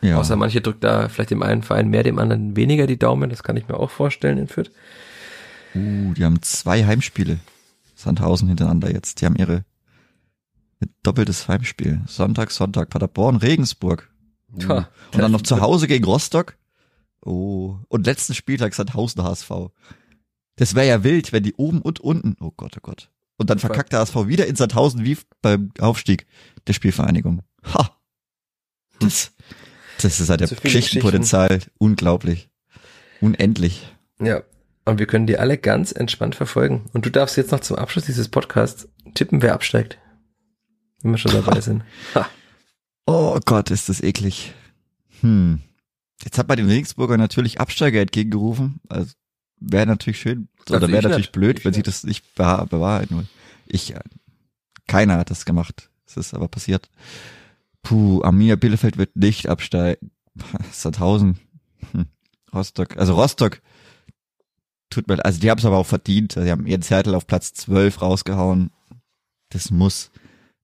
[0.01, 0.17] Ja.
[0.17, 3.29] Außer manche drückt da vielleicht dem einen Verein mehr, dem anderen weniger die Daumen.
[3.29, 4.71] Das kann ich mir auch vorstellen in Fürth.
[5.75, 7.39] Uh, die haben zwei Heimspiele.
[7.95, 9.21] Sandhausen hintereinander jetzt.
[9.21, 9.65] Die haben ihre
[10.79, 12.01] ihr doppeltes Heimspiel.
[12.07, 14.09] Sonntag, Sonntag, Paderborn, Regensburg.
[14.53, 14.59] Uh.
[14.59, 16.57] Tja, Und dann noch zu Hause gegen Rostock.
[17.25, 17.77] Oh.
[17.87, 19.51] Und letzten Spieltag Sandhausen HSV.
[20.55, 22.35] Das wäre ja wild, wenn die oben und unten.
[22.39, 23.09] Oh Gott, oh Gott.
[23.37, 26.25] Und dann verkackt der HSV wieder in Sandhausen wie beim Aufstieg
[26.67, 27.41] der Spielvereinigung.
[27.73, 27.91] Ha.
[28.99, 29.31] Das,
[30.01, 31.59] das ist halt der Geschichtenpotenzial.
[31.77, 32.49] Unglaublich.
[33.21, 33.95] Unendlich.
[34.19, 34.41] Ja.
[34.85, 36.85] Und wir können die alle ganz entspannt verfolgen.
[36.93, 39.99] Und du darfst jetzt noch zum Abschluss dieses Podcasts tippen, wer absteigt.
[41.03, 41.83] Wenn wir schon dabei sind.
[42.15, 42.27] Ha.
[43.05, 44.55] Oh Gott, ist das eklig.
[45.21, 45.61] Hm.
[46.23, 48.79] Jetzt hat man den Regensburger natürlich Absteiger entgegengerufen.
[48.89, 49.11] Also
[49.59, 51.31] wäre natürlich schön, Also oder wäre ich natürlich nicht.
[51.33, 51.87] blöd, Ich wenn sie nicht.
[51.87, 53.29] das nicht bewahr- bewahrheiten wollen.
[53.65, 53.99] Ich, äh,
[54.87, 55.89] keiner hat das gemacht.
[56.05, 56.89] Es ist aber passiert.
[57.83, 60.11] Puh, Arminia Bielefeld wird nicht absteigen.
[60.71, 61.39] Sandhausen,
[61.91, 62.05] hm.
[62.53, 63.61] Rostock, also Rostock
[64.89, 66.33] tut mir, also die haben es aber auch verdient.
[66.33, 68.71] Sie haben ihren Zettel auf Platz 12 rausgehauen.
[69.49, 70.11] Das muss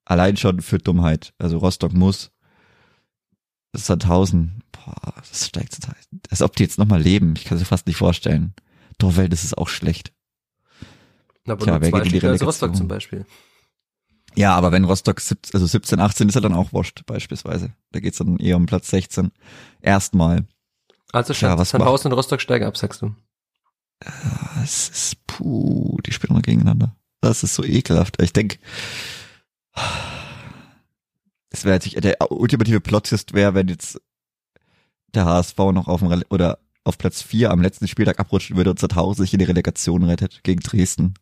[0.05, 1.33] allein schon für Dummheit.
[1.39, 2.31] Also Rostock muss.
[3.75, 5.95] Sandhausen, boah, das steigt total.
[6.29, 7.33] Als ob die jetzt nochmal leben.
[7.35, 8.53] Ich kann es mir fast nicht vorstellen.
[9.03, 10.13] Dorwelt ist es auch schlecht.
[11.45, 12.47] Aber Tja, nur wer zwei geht in die Spiele als Relegation?
[12.47, 13.25] Rostock zum Beispiel.
[14.35, 17.73] Ja, aber wenn Rostock, sieb- also 17, 18 ist er dann auch wurscht, beispielsweise.
[17.91, 19.31] Da geht's dann eher um Platz 16.
[19.81, 20.45] Erstmal.
[21.11, 23.15] Also Tja, was Sandhausen und Rostock steigen ab, sagst du.
[24.03, 26.95] Ah, Es ist, puh, die spielen noch gegeneinander.
[27.21, 28.21] Das ist so ekelhaft.
[28.21, 28.57] Ich denk,
[31.49, 34.01] es wäre jetzt, der ultimative Plot-Twist wäre, wenn jetzt
[35.13, 38.69] der HSV noch auf dem, Rele- oder auf Platz 4 am letzten Spieltag abrutschen würde
[38.69, 41.13] und Sandhausen sich in die Relegation rettet gegen Dresden.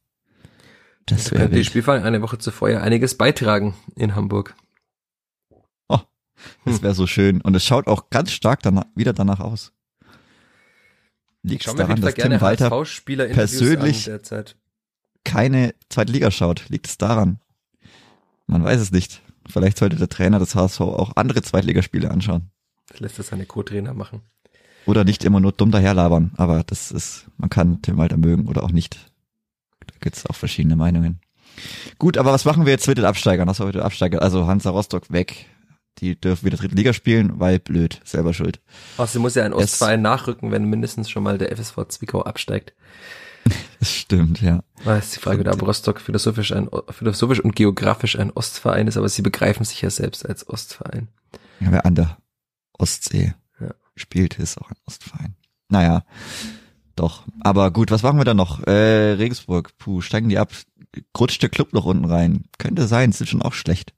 [1.05, 1.65] Das Da könnte die.
[1.65, 4.55] Spielverein eine Woche zuvor ja einiges beitragen in Hamburg.
[6.65, 7.39] Das wäre so schön.
[7.41, 9.73] Und es schaut auch ganz stark danach, wieder danach aus.
[11.43, 14.09] Ich Liegt mir auf daran, dass Tim gerne Walter persönlich-
[15.23, 16.67] keine zweite Liga schaut.
[16.69, 17.39] Liegt es daran?
[18.47, 19.21] Man weiß es nicht.
[19.47, 22.49] Vielleicht sollte der Trainer des HSV auch andere Zweitligaspiele anschauen.
[22.87, 24.21] Das lässt er seine Co-Trainer machen.
[24.85, 26.31] Oder nicht immer nur dumm daherlabern.
[26.37, 29.11] Aber das ist, man kann Tim Walter mögen oder auch nicht.
[29.85, 31.19] Da gibt's auch verschiedene Meinungen.
[31.99, 33.47] Gut, aber was machen wir jetzt mit den Absteigern?
[33.47, 34.21] Was heute Absteiger?
[34.21, 35.47] Also Hansa Rostock weg.
[35.99, 38.61] Die dürfen wieder dritte Liga spielen, weil blöd, selber schuld.
[38.97, 42.73] Außerdem muss ja ein Ostverein nachrücken, wenn mindestens schon mal der FSV Zwickau absteigt.
[43.79, 44.63] Das stimmt, ja.
[44.85, 49.09] Da ist die Frage, ob Rostock philosophisch, ein, philosophisch und geografisch ein Ostverein ist, aber
[49.09, 51.07] sie begreifen sich ja selbst als Ostverein.
[51.59, 52.17] Ja, wer an der
[52.77, 53.33] Ostsee
[54.01, 54.03] Ja.
[54.03, 55.35] spielt, ist auch ein Ostverein.
[55.69, 56.03] Naja,
[56.95, 57.23] doch.
[57.39, 58.65] Aber gut, was machen wir da noch?
[58.67, 60.51] Äh, Regensburg, puh, steigen die ab?
[61.17, 62.43] Rutscht der Club noch unten rein?
[62.57, 63.93] Könnte sein, sind schon auch schlecht.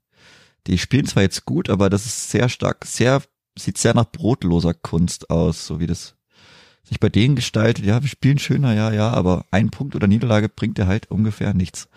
[0.66, 3.22] Die spielen zwar jetzt gut, aber das ist sehr stark, sehr,
[3.58, 6.14] sieht sehr nach brotloser Kunst aus, so wie das
[6.84, 7.84] sich bei denen gestaltet.
[7.84, 11.54] Ja, wir spielen schöner, ja, ja, aber ein Punkt oder Niederlage bringt dir halt ungefähr
[11.54, 11.88] nichts.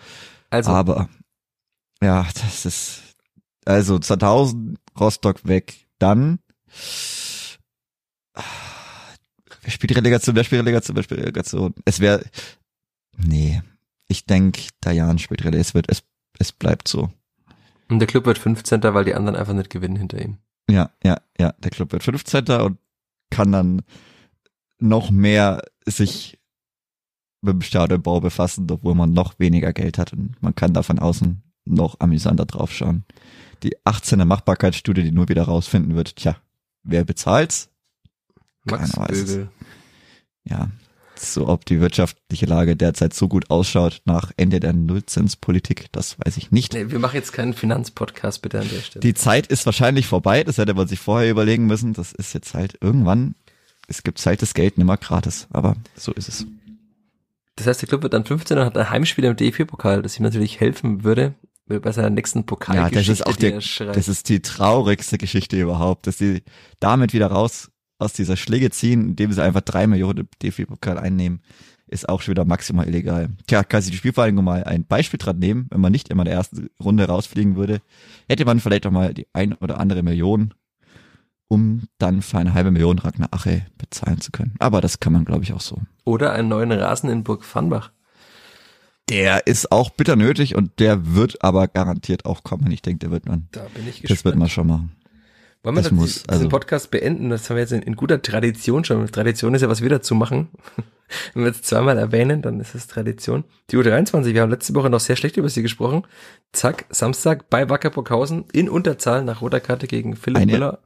[0.50, 1.08] Also, Aber
[2.02, 3.02] ja, das ist
[3.64, 5.86] also 2000 Rostock weg.
[5.98, 6.38] Dann
[9.62, 10.34] wer spielt Relegation?
[10.36, 10.96] Wer spielt Relegation?
[10.96, 11.74] Wer spielt Relegation?
[11.84, 12.24] Es wäre
[13.16, 13.62] nee,
[14.08, 15.60] ich denke, Dayan spielt Relegation.
[15.60, 16.04] Es wird es
[16.38, 17.10] es bleibt so.
[17.88, 18.82] und der Club wird 15.
[18.82, 20.38] weil die anderen einfach nicht gewinnen hinter ihm.
[20.70, 21.52] Ja, ja, ja.
[21.58, 22.44] Der Club wird 15.
[22.60, 22.78] und
[23.30, 23.82] kann dann
[24.78, 26.38] noch mehr sich
[27.40, 30.98] mit dem Stadionbau befassen, obwohl man noch weniger Geld hat und man kann da von
[30.98, 33.04] außen noch amüsanter draufschauen.
[33.62, 36.36] Die 18er Machbarkeitsstudie, die nur wieder rausfinden wird, tja,
[36.82, 37.70] wer bezahlt's?
[38.70, 39.26] Max Keiner weiß es.
[39.26, 39.48] Bögel.
[40.44, 40.70] Ja,
[41.16, 46.36] so ob die wirtschaftliche Lage derzeit so gut ausschaut nach Ende der Nullzinspolitik, das weiß
[46.36, 46.72] ich nicht.
[46.74, 49.00] Nee, wir machen jetzt keinen Finanzpodcast bitte an der Stelle.
[49.00, 51.92] Die Zeit ist wahrscheinlich vorbei, das hätte man sich vorher überlegen müssen.
[51.92, 53.34] Das ist jetzt halt irgendwann,
[53.88, 56.46] es gibt halt das Geld nimmer gratis, aber so ist es.
[57.56, 60.22] Das heißt, der Club wird dann 15 und hat ein Heimspiel im DFB-Pokal, das ihm
[60.22, 61.34] natürlich helfen würde
[61.66, 62.96] bei seiner nächsten Ja, Pokalgeschichte.
[62.98, 66.42] das ist auch die der, er das ist die traurigste Geschichte überhaupt, dass sie
[66.80, 71.40] damit wieder raus aus dieser Schläge ziehen, indem sie einfach drei Millionen DFB-Pokal einnehmen,
[71.88, 73.30] ist auch schon wieder maximal illegal.
[73.46, 76.26] Tja, kann sich die Spielvereinigung mal ein Beispiel dran nehmen, wenn man nicht immer in
[76.26, 77.80] der ersten Runde rausfliegen würde,
[78.28, 80.54] hätte man vielleicht auch mal die ein oder andere Million,
[81.48, 84.54] um dann für eine halbe Million Ragnar Ache bezahlen zu können.
[84.58, 85.80] Aber das kann man, glaube ich, auch so.
[86.04, 87.90] Oder einen neuen Rasen in Burg Vanbach.
[89.08, 92.70] Der ist auch bitter nötig und der wird aber garantiert auch kommen.
[92.70, 94.92] Ich denke, der wird man, Da bin ich das wird man schon machen.
[95.62, 97.30] Wollen wir das muss, diesen also- Podcast beenden?
[97.30, 99.06] Das haben wir jetzt in, in guter Tradition schon.
[99.08, 100.48] Tradition ist ja was wieder zu machen.
[101.34, 103.44] Wenn wir jetzt zweimal erwähnen, dann ist es Tradition.
[103.70, 106.02] Die U23, wir haben letzte Woche noch sehr schlecht über sie gesprochen.
[106.52, 110.78] Zack, Samstag bei Wacker Burghausen in Unterzahl nach roter Karte gegen Philipp Eine- Müller.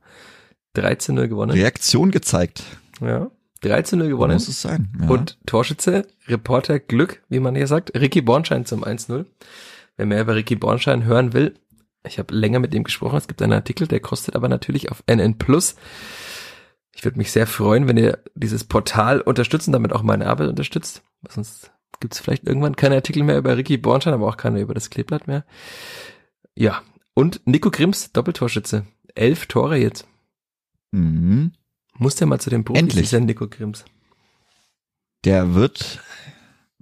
[0.77, 1.51] 13-0 gewonnen.
[1.53, 2.63] Reaktion gezeigt.
[3.01, 3.31] Ja.
[3.63, 4.35] 13-0 gewonnen.
[4.35, 4.89] Muss es sein.
[5.01, 5.09] Ja.
[5.09, 9.27] Und Torschütze, Reporter Glück, wie man hier sagt, Ricky Bornschein zum 1-0.
[9.97, 11.55] Wer mehr über Ricky Bornschein hören will,
[12.05, 13.17] ich habe länger mit ihm gesprochen.
[13.17, 15.77] Es gibt einen Artikel, der kostet aber natürlich auf NN Plus.
[16.95, 20.49] Ich würde mich sehr freuen, wenn ihr dieses Portal unterstützt und damit auch meine Arbeit
[20.49, 21.03] unterstützt.
[21.29, 24.75] Sonst gibt es vielleicht irgendwann keine Artikel mehr über Ricky Bornstein, aber auch keine über
[24.75, 25.45] das Kleeblatt mehr.
[26.57, 26.83] Ja,
[27.15, 28.87] und Nico Grimms, Doppeltorschütze.
[29.15, 30.07] Elf Tore jetzt.
[30.91, 31.53] Mhm.
[31.95, 33.09] Muss der mal zu den Profis, Endlich.
[33.11, 33.85] dieser Nico Grimms.
[35.25, 36.01] Der wird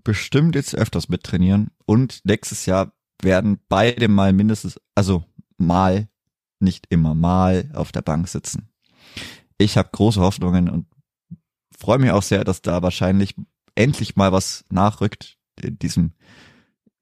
[0.02, 2.92] bestimmt jetzt öfters mittrainieren und nächstes Jahr
[3.22, 5.24] werden beide mal mindestens, also
[5.56, 6.08] mal,
[6.58, 8.68] nicht immer mal auf der Bank sitzen.
[9.58, 10.86] Ich habe große Hoffnungen und
[11.76, 13.34] freue mich auch sehr, dass da wahrscheinlich
[13.74, 16.12] endlich mal was nachrückt in diesem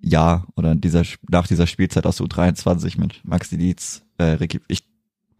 [0.01, 4.85] Jahr oder in dieser nach dieser Spielzeit aus U23 mit Maxi Dietz, äh, Ricky, ich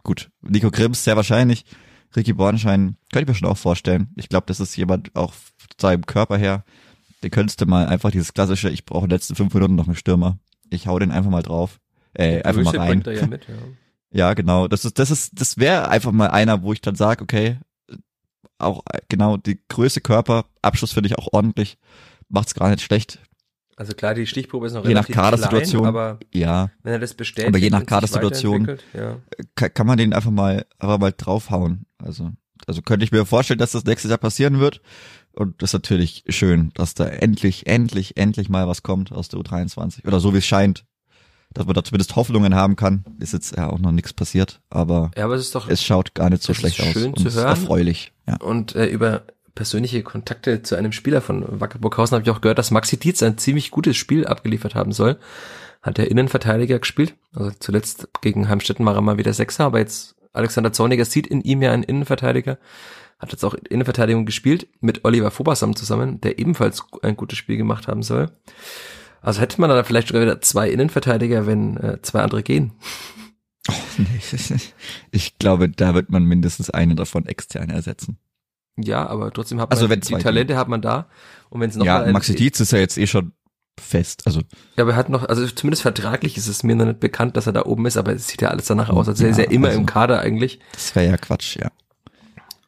[0.03, 1.65] gut, Nico Grimms sehr wahrscheinlich,
[2.15, 4.09] Ricky Bornschein könnte ich mir schon auch vorstellen.
[4.15, 5.33] Ich glaube, das ist jemand auch
[5.79, 6.65] seinem Körper her,
[7.23, 9.87] der könntest du mal einfach dieses klassische, ich brauche in den letzten fünf Minuten noch
[9.87, 10.39] einen Stürmer.
[10.69, 11.79] Ich hau den einfach mal drauf.
[12.13, 13.01] Äh, einfach mal rein.
[13.01, 13.53] bringt er ja mit, ja.
[14.11, 14.67] Ja, genau.
[14.67, 17.59] Das ist, das ist, das wäre einfach mal einer, wo ich dann sage, okay,
[18.57, 21.77] auch äh, genau die Größe Körper, Abschluss finde ich auch ordentlich,
[22.27, 23.19] macht's gar nicht schlecht.
[23.75, 25.81] Also klar, die Stichprobe ist noch Je nach relativ Kadersituation.
[25.83, 29.17] klein, aber Ja, wenn er das bestätigt Aber je nach Kadersituation- Ja.
[29.55, 31.85] kann, kann man den einfach mal, einfach mal draufhauen.
[31.97, 32.31] Also,
[32.67, 34.81] also könnte ich mir vorstellen, dass das nächstes Jahr passieren wird.
[35.39, 39.39] Und das ist natürlich schön, dass da endlich, endlich, endlich mal was kommt aus der
[39.39, 40.05] U23.
[40.05, 40.83] Oder so wie es scheint.
[41.53, 43.05] Dass man da zumindest Hoffnungen haben kann.
[43.19, 46.13] Ist jetzt ja auch noch nichts passiert, aber ja, aber es ist doch es schaut
[46.13, 46.87] gar nicht so schlecht aus.
[46.89, 47.47] schön zu hören.
[47.47, 48.11] erfreulich.
[48.27, 48.35] Ja.
[48.41, 49.23] Und äh, über
[49.55, 53.23] persönliche Kontakte zu einem Spieler von Wacker Burghausen habe ich auch gehört, dass Maxi Dietz
[53.23, 55.17] ein ziemlich gutes Spiel abgeliefert haben soll.
[55.81, 57.15] Hat der Innenverteidiger gespielt.
[57.33, 61.39] Also zuletzt gegen Heimstetten war er mal wieder Sechser, aber jetzt Alexander Zorniger sieht in
[61.41, 62.57] ihm ja einen Innenverteidiger.
[63.19, 67.87] Hat jetzt auch Innenverteidigung gespielt mit Oliver Fobasam zusammen, der ebenfalls ein gutes Spiel gemacht
[67.87, 68.31] haben soll.
[69.21, 72.71] Also hätte man dann vielleicht sogar wieder zwei Innenverteidiger, wenn äh, zwei andere gehen.
[73.69, 74.05] Oh, nee.
[75.11, 78.17] Ich glaube, da wird man mindestens einen davon extern ersetzen.
[78.77, 81.07] Ja, aber trotzdem hat man Also wenn die Talente hat man da.
[81.49, 83.33] Und wenn es noch ja, Maxi Dietz ist ja jetzt eh schon
[83.77, 84.23] fest.
[84.25, 84.41] Also
[84.77, 87.47] Ja, aber er hat noch, also zumindest vertraglich ist es mir noch nicht bekannt, dass
[87.47, 89.09] er da oben ist, aber es sieht ja alles danach aus.
[89.09, 90.59] Also er ist ja Ja, immer also- im Kader eigentlich.
[90.71, 91.69] das wäre ja Quatsch, ja.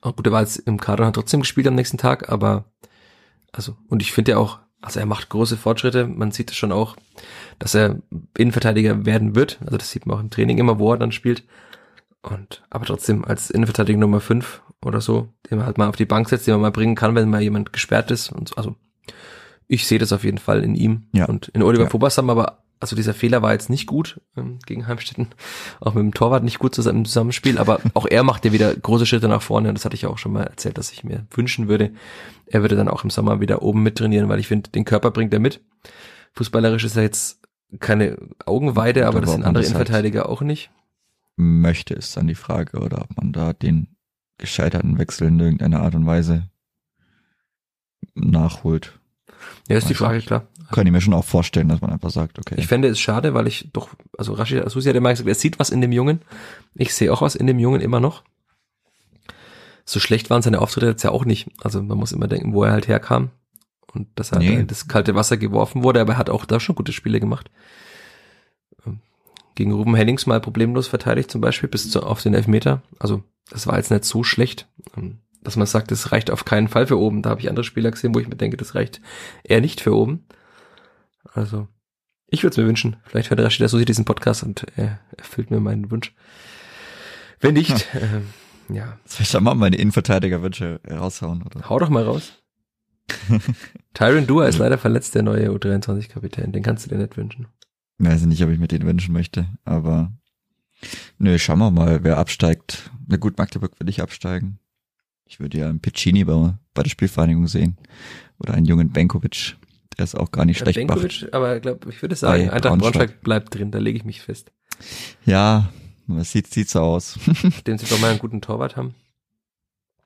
[0.02, 2.66] Oh, gut, er war jetzt im Kader und hat trotzdem gespielt am nächsten Tag, aber
[3.52, 6.08] also, und ich finde ja auch, also er macht große Fortschritte.
[6.08, 6.96] Man sieht es schon auch,
[7.60, 7.98] dass er
[8.38, 9.60] Innenverteidiger werden wird.
[9.66, 11.44] Also das sieht man auch im Training immer, wo er dann spielt.
[12.24, 16.06] Und aber trotzdem als Innenverteidiger Nummer 5 oder so, den man halt mal auf die
[16.06, 18.32] Bank setzt, den man mal bringen kann, wenn mal jemand gesperrt ist.
[18.32, 18.56] Und so.
[18.56, 18.76] also
[19.68, 21.26] ich sehe das auf jeden Fall in ihm Ja.
[21.26, 21.90] und in Oliver Ja.
[21.90, 25.28] Fobasam, aber also dieser Fehler war jetzt nicht gut ähm, gegen Heimstetten,
[25.80, 28.76] auch mit dem Torwart nicht gut zusammen im Zusammenspiel, aber auch er macht ja wieder
[28.76, 31.04] große Schritte nach vorne und das hatte ich ja auch schon mal erzählt, dass ich
[31.04, 31.94] mir wünschen würde,
[32.48, 35.34] er würde dann auch im Sommer wieder oben mittrainieren, weil ich finde, den Körper bringt
[35.34, 35.62] er mit.
[36.34, 37.40] Fußballerisch ist er jetzt
[37.80, 40.72] keine Augenweide, aber Aber das sind andere das halt- Innenverteidiger auch nicht.
[41.38, 43.96] Möchte ist dann die Frage, oder ob man da den
[44.38, 46.50] gescheiterten Wechsel in irgendeiner Art und Weise
[48.16, 49.00] nachholt.
[49.70, 50.48] Ja, ist die Frage, klar.
[50.72, 52.56] Kann ich mir schon auch vorstellen, dass man einfach sagt, okay.
[52.58, 55.60] Ich fände es schade, weil ich doch, also Rashid Asusi hat immer gesagt, er sieht
[55.60, 56.22] was in dem Jungen.
[56.76, 58.24] Ich sehe auch was in dem Jungen immer noch.
[59.86, 61.50] So schlecht waren seine Auftritte jetzt ja auch nicht.
[61.62, 63.30] Also man muss immer denken, wo er halt herkam.
[63.94, 64.64] Und dass er Nee.
[64.64, 67.52] das kalte Wasser geworfen wurde, aber er hat auch da schon gute Spiele gemacht.
[68.86, 69.00] Ähm,
[69.56, 72.84] Gegen Ruben Hennings mal problemlos verteidigt zum Beispiel bis zu, auf den Elfmeter.
[73.00, 76.68] Also das war jetzt nicht so schlecht, ähm, dass man sagt, das reicht auf keinen
[76.70, 77.22] Fall für oben.
[77.22, 79.02] Da habe ich andere Spieler gesehen, wo ich mir denke, das reicht
[79.44, 80.24] eher nicht für oben.
[81.32, 81.68] Also
[82.28, 82.98] ich würde es mir wünschen.
[83.06, 86.14] Vielleicht hört Rashida Susi diesen Podcast und er erfüllt mir meinen Wunsch.
[87.40, 88.28] Wenn nicht, ähm,
[88.74, 91.68] ja, Soll ich da mal meine Innenverteidigerwünsche raushauen, oder?
[91.70, 92.42] hau doch mal raus.
[93.94, 96.54] Tyron Dua ist leider verletzt, der neue U23-Kapitän.
[96.54, 97.48] Den kannst du dir nicht wünschen.
[97.98, 100.12] Weiß nicht, ob ich mir den wünschen möchte, aber
[101.18, 102.92] nö, schauen wir mal, wer absteigt.
[103.08, 104.60] Na gut, Magdeburg will ich absteigen.
[105.26, 107.78] Ich würde ja einen Piccini bei, bei der Spielvereinigung sehen.
[108.40, 109.58] Oder einen jungen Benkovic.
[109.98, 110.78] Der ist auch gar nicht schlecht.
[110.78, 112.94] Benkovic, aber glaub, ich würde sagen, Bei Eintracht Braunschweig.
[112.94, 114.52] Braunschweig bleibt drin, da lege ich mich fest.
[115.26, 115.70] Ja,
[116.08, 117.20] das sieht, sieht so aus.
[117.44, 118.96] Nachdem sie doch mal einen guten Torwart haben,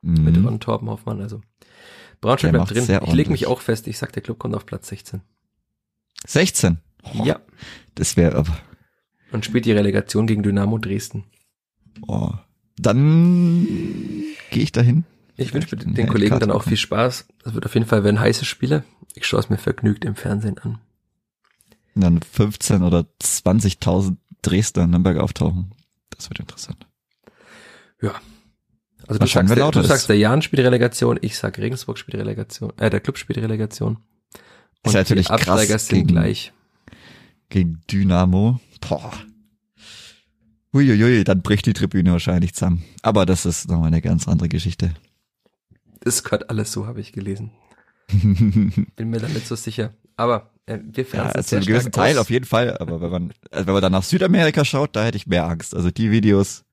[0.02, 0.46] mit Mhm.
[0.46, 1.42] Ron Torben Hoffmann, also.
[2.22, 3.00] Braunschweig Der bleibt drin.
[3.08, 5.22] Ich lege mich auch fest, ich sag, der Club kommt auf Platz 16.
[6.28, 6.78] 16.
[7.24, 7.40] Ja.
[7.96, 8.58] Das wäre aber,
[9.32, 11.24] Und spielt die Relegation gegen Dynamo Dresden.
[12.08, 12.32] oh.
[12.78, 13.66] Dann
[14.52, 15.06] gehe ich dahin.
[15.38, 17.26] Ich wünsche den Kollegen dann auch viel Spaß.
[17.44, 18.84] Das wird auf jeden Fall werden heiße Spiele.
[19.16, 20.80] Ich schaue es mir vergnügt im Fernsehen an.
[21.96, 25.72] Und dann 15 oder 20.000 Dresdner in Nürnberg auftauchen.
[26.10, 26.86] Das wird interessant.
[28.02, 28.14] Ja.
[29.08, 29.88] Also du sagst, der, du ist.
[29.88, 33.98] sagst, der Jan spielt Relegation, ich sag Regensburg spielt Relegation, äh, der Club spielt Relegation.
[34.84, 36.54] Ist natürlich die Absteiger krass sind gegen- gleich.
[37.50, 38.60] Gegen Dynamo.
[38.82, 39.14] Boah.
[40.74, 42.84] Uiuiui, dann bricht die Tribüne wahrscheinlich zusammen.
[43.02, 44.94] Aber das ist nochmal eine ganz andere Geschichte.
[46.02, 47.52] Das gehört alles so, habe ich gelesen.
[48.96, 49.94] Bin mir da nicht so sicher.
[50.16, 53.34] Aber äh, wir ja, fern also einen gewissen Teil auf jeden Fall, aber wenn man,
[53.52, 55.76] also wenn man dann nach Südamerika schaut, da hätte ich mehr Angst.
[55.76, 56.64] Also die Videos,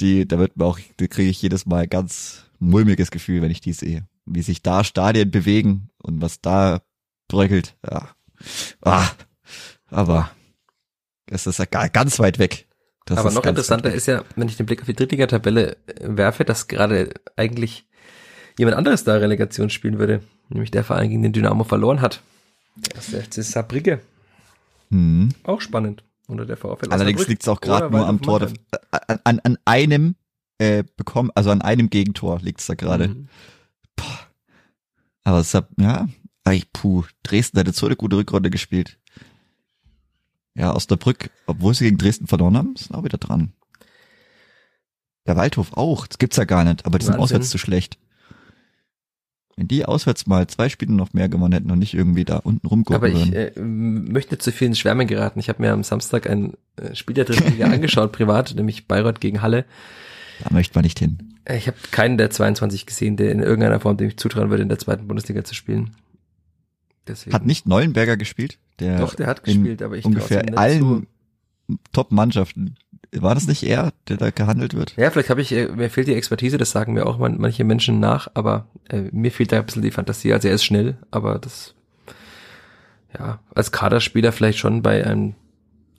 [0.00, 3.60] die, da wird mir auch, da kriege ich jedes Mal ganz mulmiges Gefühl, wenn ich
[3.60, 4.06] die sehe.
[4.24, 6.80] Wie sich da Stadien bewegen und was da
[7.28, 7.76] bröckelt.
[7.88, 8.08] Ja.
[8.80, 9.08] Ah,
[9.88, 10.30] aber
[11.26, 12.68] es ist ja ga- ganz weit weg.
[13.04, 16.44] Das Aber noch interessanter ist ja, wenn ich den Blick auf die Drittliga-Tabelle äh, werfe,
[16.44, 17.86] dass gerade eigentlich
[18.58, 20.22] jemand anderes da Relegation spielen würde.
[20.48, 22.22] Nämlich der Verein, gegen den Dynamo verloren hat.
[22.94, 24.00] Das ist der FC Saarbrücke.
[24.90, 25.30] Hm.
[25.44, 26.04] Auch spannend.
[26.26, 28.48] Unter der VfL Allerdings liegt es auch gerade nur am Tor.
[28.90, 30.14] An, an, an einem
[30.58, 33.08] äh, bekommen, also an einem Gegentor liegt es da gerade.
[33.08, 33.28] Mhm.
[35.24, 36.08] Aber es hat, ja,
[36.44, 38.98] ey, puh, Dresden hat jetzt so eine gute Rückrunde gespielt.
[40.54, 43.52] Ja, Osnabrück, obwohl sie gegen Dresden verloren haben, sind auch wieder dran.
[45.26, 47.36] Der Waldhof auch, das gibt's ja gar nicht, aber die sind Wahnsinn.
[47.36, 47.98] auswärts zu schlecht.
[49.56, 52.66] Wenn die auswärts mal zwei Spiele noch mehr gewonnen hätten und nicht irgendwie da unten
[52.66, 55.38] rumgucken Aber ich äh, möchte zu viel ins Schwärmen geraten.
[55.38, 56.54] Ich habe mir am Samstag ein
[56.94, 59.64] Spiel der dritten Liga angeschaut, privat, nämlich Bayreuth gegen Halle.
[60.42, 61.34] Da möchte man nicht hin.
[61.44, 64.62] Äh, Ich habe keinen der 22 gesehen, der in irgendeiner Form dem ich zutrauen würde,
[64.62, 65.94] in der zweiten Bundesliga zu spielen.
[67.06, 67.34] Deswegen.
[67.34, 68.58] Hat nicht Neuenberger gespielt?
[68.78, 71.06] Der Doch, der hat gespielt, aber ich ungefähr nicht allen.
[71.92, 72.76] Top-Mannschaften.
[73.14, 74.94] War das nicht er, der da gehandelt wird?
[74.96, 77.62] Ja, vielleicht habe ich, äh, mir fehlt die Expertise, das sagen mir auch man, manche
[77.62, 80.32] Menschen nach, aber äh, mir fehlt da ein bisschen die Fantasie.
[80.32, 81.74] Also er ist schnell, aber das,
[83.18, 85.34] ja, als Kaderspieler vielleicht schon bei einem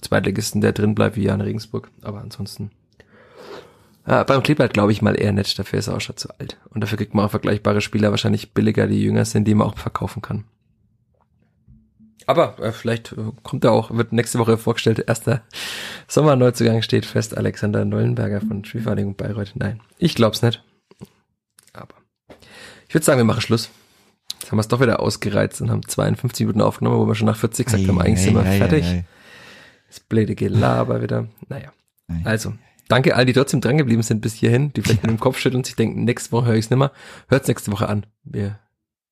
[0.01, 2.71] Zweitligisten, der drin bleibt, wie Jan Regensburg, aber ansonsten.
[4.07, 6.57] Ja, beim Kleeblatt glaube ich mal eher nicht, dafür ist er auch schon zu alt.
[6.71, 9.77] Und dafür kriegt man auch vergleichbare Spieler wahrscheinlich billiger, die jünger sind, die man auch
[9.77, 10.45] verkaufen kann.
[12.25, 15.41] Aber äh, vielleicht äh, kommt er auch, wird nächste Woche vorgestellt, erster
[16.07, 19.51] Sommerneuzugang steht fest, Alexander Neuenberger von Spielvereinigung Bayreuth.
[19.55, 20.63] Nein, ich glaub's nicht.
[21.73, 21.95] Aber
[22.87, 23.69] ich würde sagen, wir machen Schluss.
[24.39, 27.27] Jetzt haben wir es doch wieder ausgereizt und haben 52 Minuten aufgenommen, wo wir schon
[27.27, 28.85] nach 40 gesagt haben, eigentlich sind wir Ei, ei, fertig.
[28.85, 29.05] ei, ei.
[29.87, 31.27] Das blöde Gelaber wieder.
[31.47, 31.71] Naja.
[32.09, 32.21] Ei.
[32.25, 32.53] Also,
[32.89, 35.65] danke all, die trotzdem drangeblieben sind bis hierhin, die vielleicht mit dem Kopf schütteln und
[35.65, 36.91] sich denken, nächste Woche höre ich es nimmer.
[37.29, 38.05] Hört's nächste Woche an.
[38.23, 38.59] Wir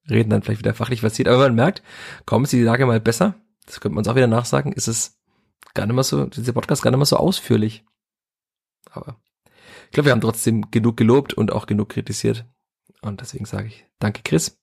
[0.09, 1.27] reden dann vielleicht wieder fachlich was sieht.
[1.27, 1.83] Aber man merkt,
[2.25, 3.35] kaum ist die Lage mal besser,
[3.65, 5.19] das könnte man uns auch wieder nachsagen, ist es
[5.73, 7.85] gar nicht mehr so, dieser Podcast gar nicht mehr so ausführlich.
[8.89, 9.17] Aber
[9.85, 12.45] ich glaube, wir haben trotzdem genug gelobt und auch genug kritisiert.
[13.01, 14.57] Und deswegen sage ich danke, Chris.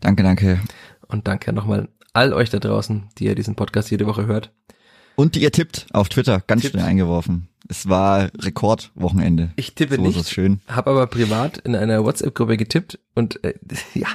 [0.00, 0.60] Danke, danke.
[1.08, 4.52] Und danke nochmal all euch da draußen, die ihr diesen Podcast jede Woche hört.
[5.16, 6.72] Und die ihr tippt auf Twitter, ganz Tippt.
[6.74, 7.48] schnell eingeworfen.
[7.68, 9.50] Es war Rekordwochenende.
[9.56, 10.18] Ich tippe So nicht.
[10.18, 10.60] ist schön.
[10.68, 13.54] habe aber privat in einer WhatsApp-Gruppe getippt und äh,
[13.94, 14.08] ja,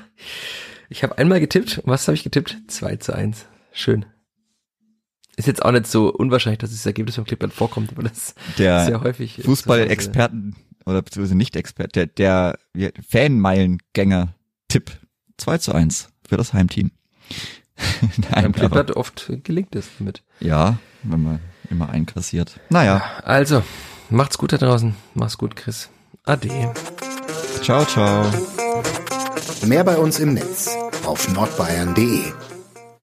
[0.89, 1.79] ich habe einmal getippt.
[1.79, 2.57] Und was habe ich getippt?
[2.67, 3.45] 2 zu 1.
[3.71, 4.05] Schön.
[5.35, 8.81] Ist jetzt auch nicht so unwahrscheinlich, dass dieses Ergebnis vom Clipboard vorkommt, aber das Der
[8.81, 9.39] ist sehr häufig.
[9.43, 12.59] Fußball-Experten oder beziehungsweise Nicht-Expert, der, der
[13.09, 14.91] Fanmeilengänger-Tipp
[15.37, 16.91] 2 zu 1 für das Heimteam.
[18.01, 20.23] Nein, Beim Kleeblatt oft gelingt es damit.
[20.39, 21.39] Ja, wenn man
[21.69, 22.59] immer einkassiert.
[22.69, 23.01] Naja.
[23.23, 23.63] Also,
[24.09, 24.95] macht's gut da draußen.
[25.13, 25.89] Mach's gut, Chris.
[26.25, 26.71] Ade.
[27.61, 28.25] Ciao, ciao.
[29.65, 32.31] Mehr bei uns im Netz auf nordbayern.de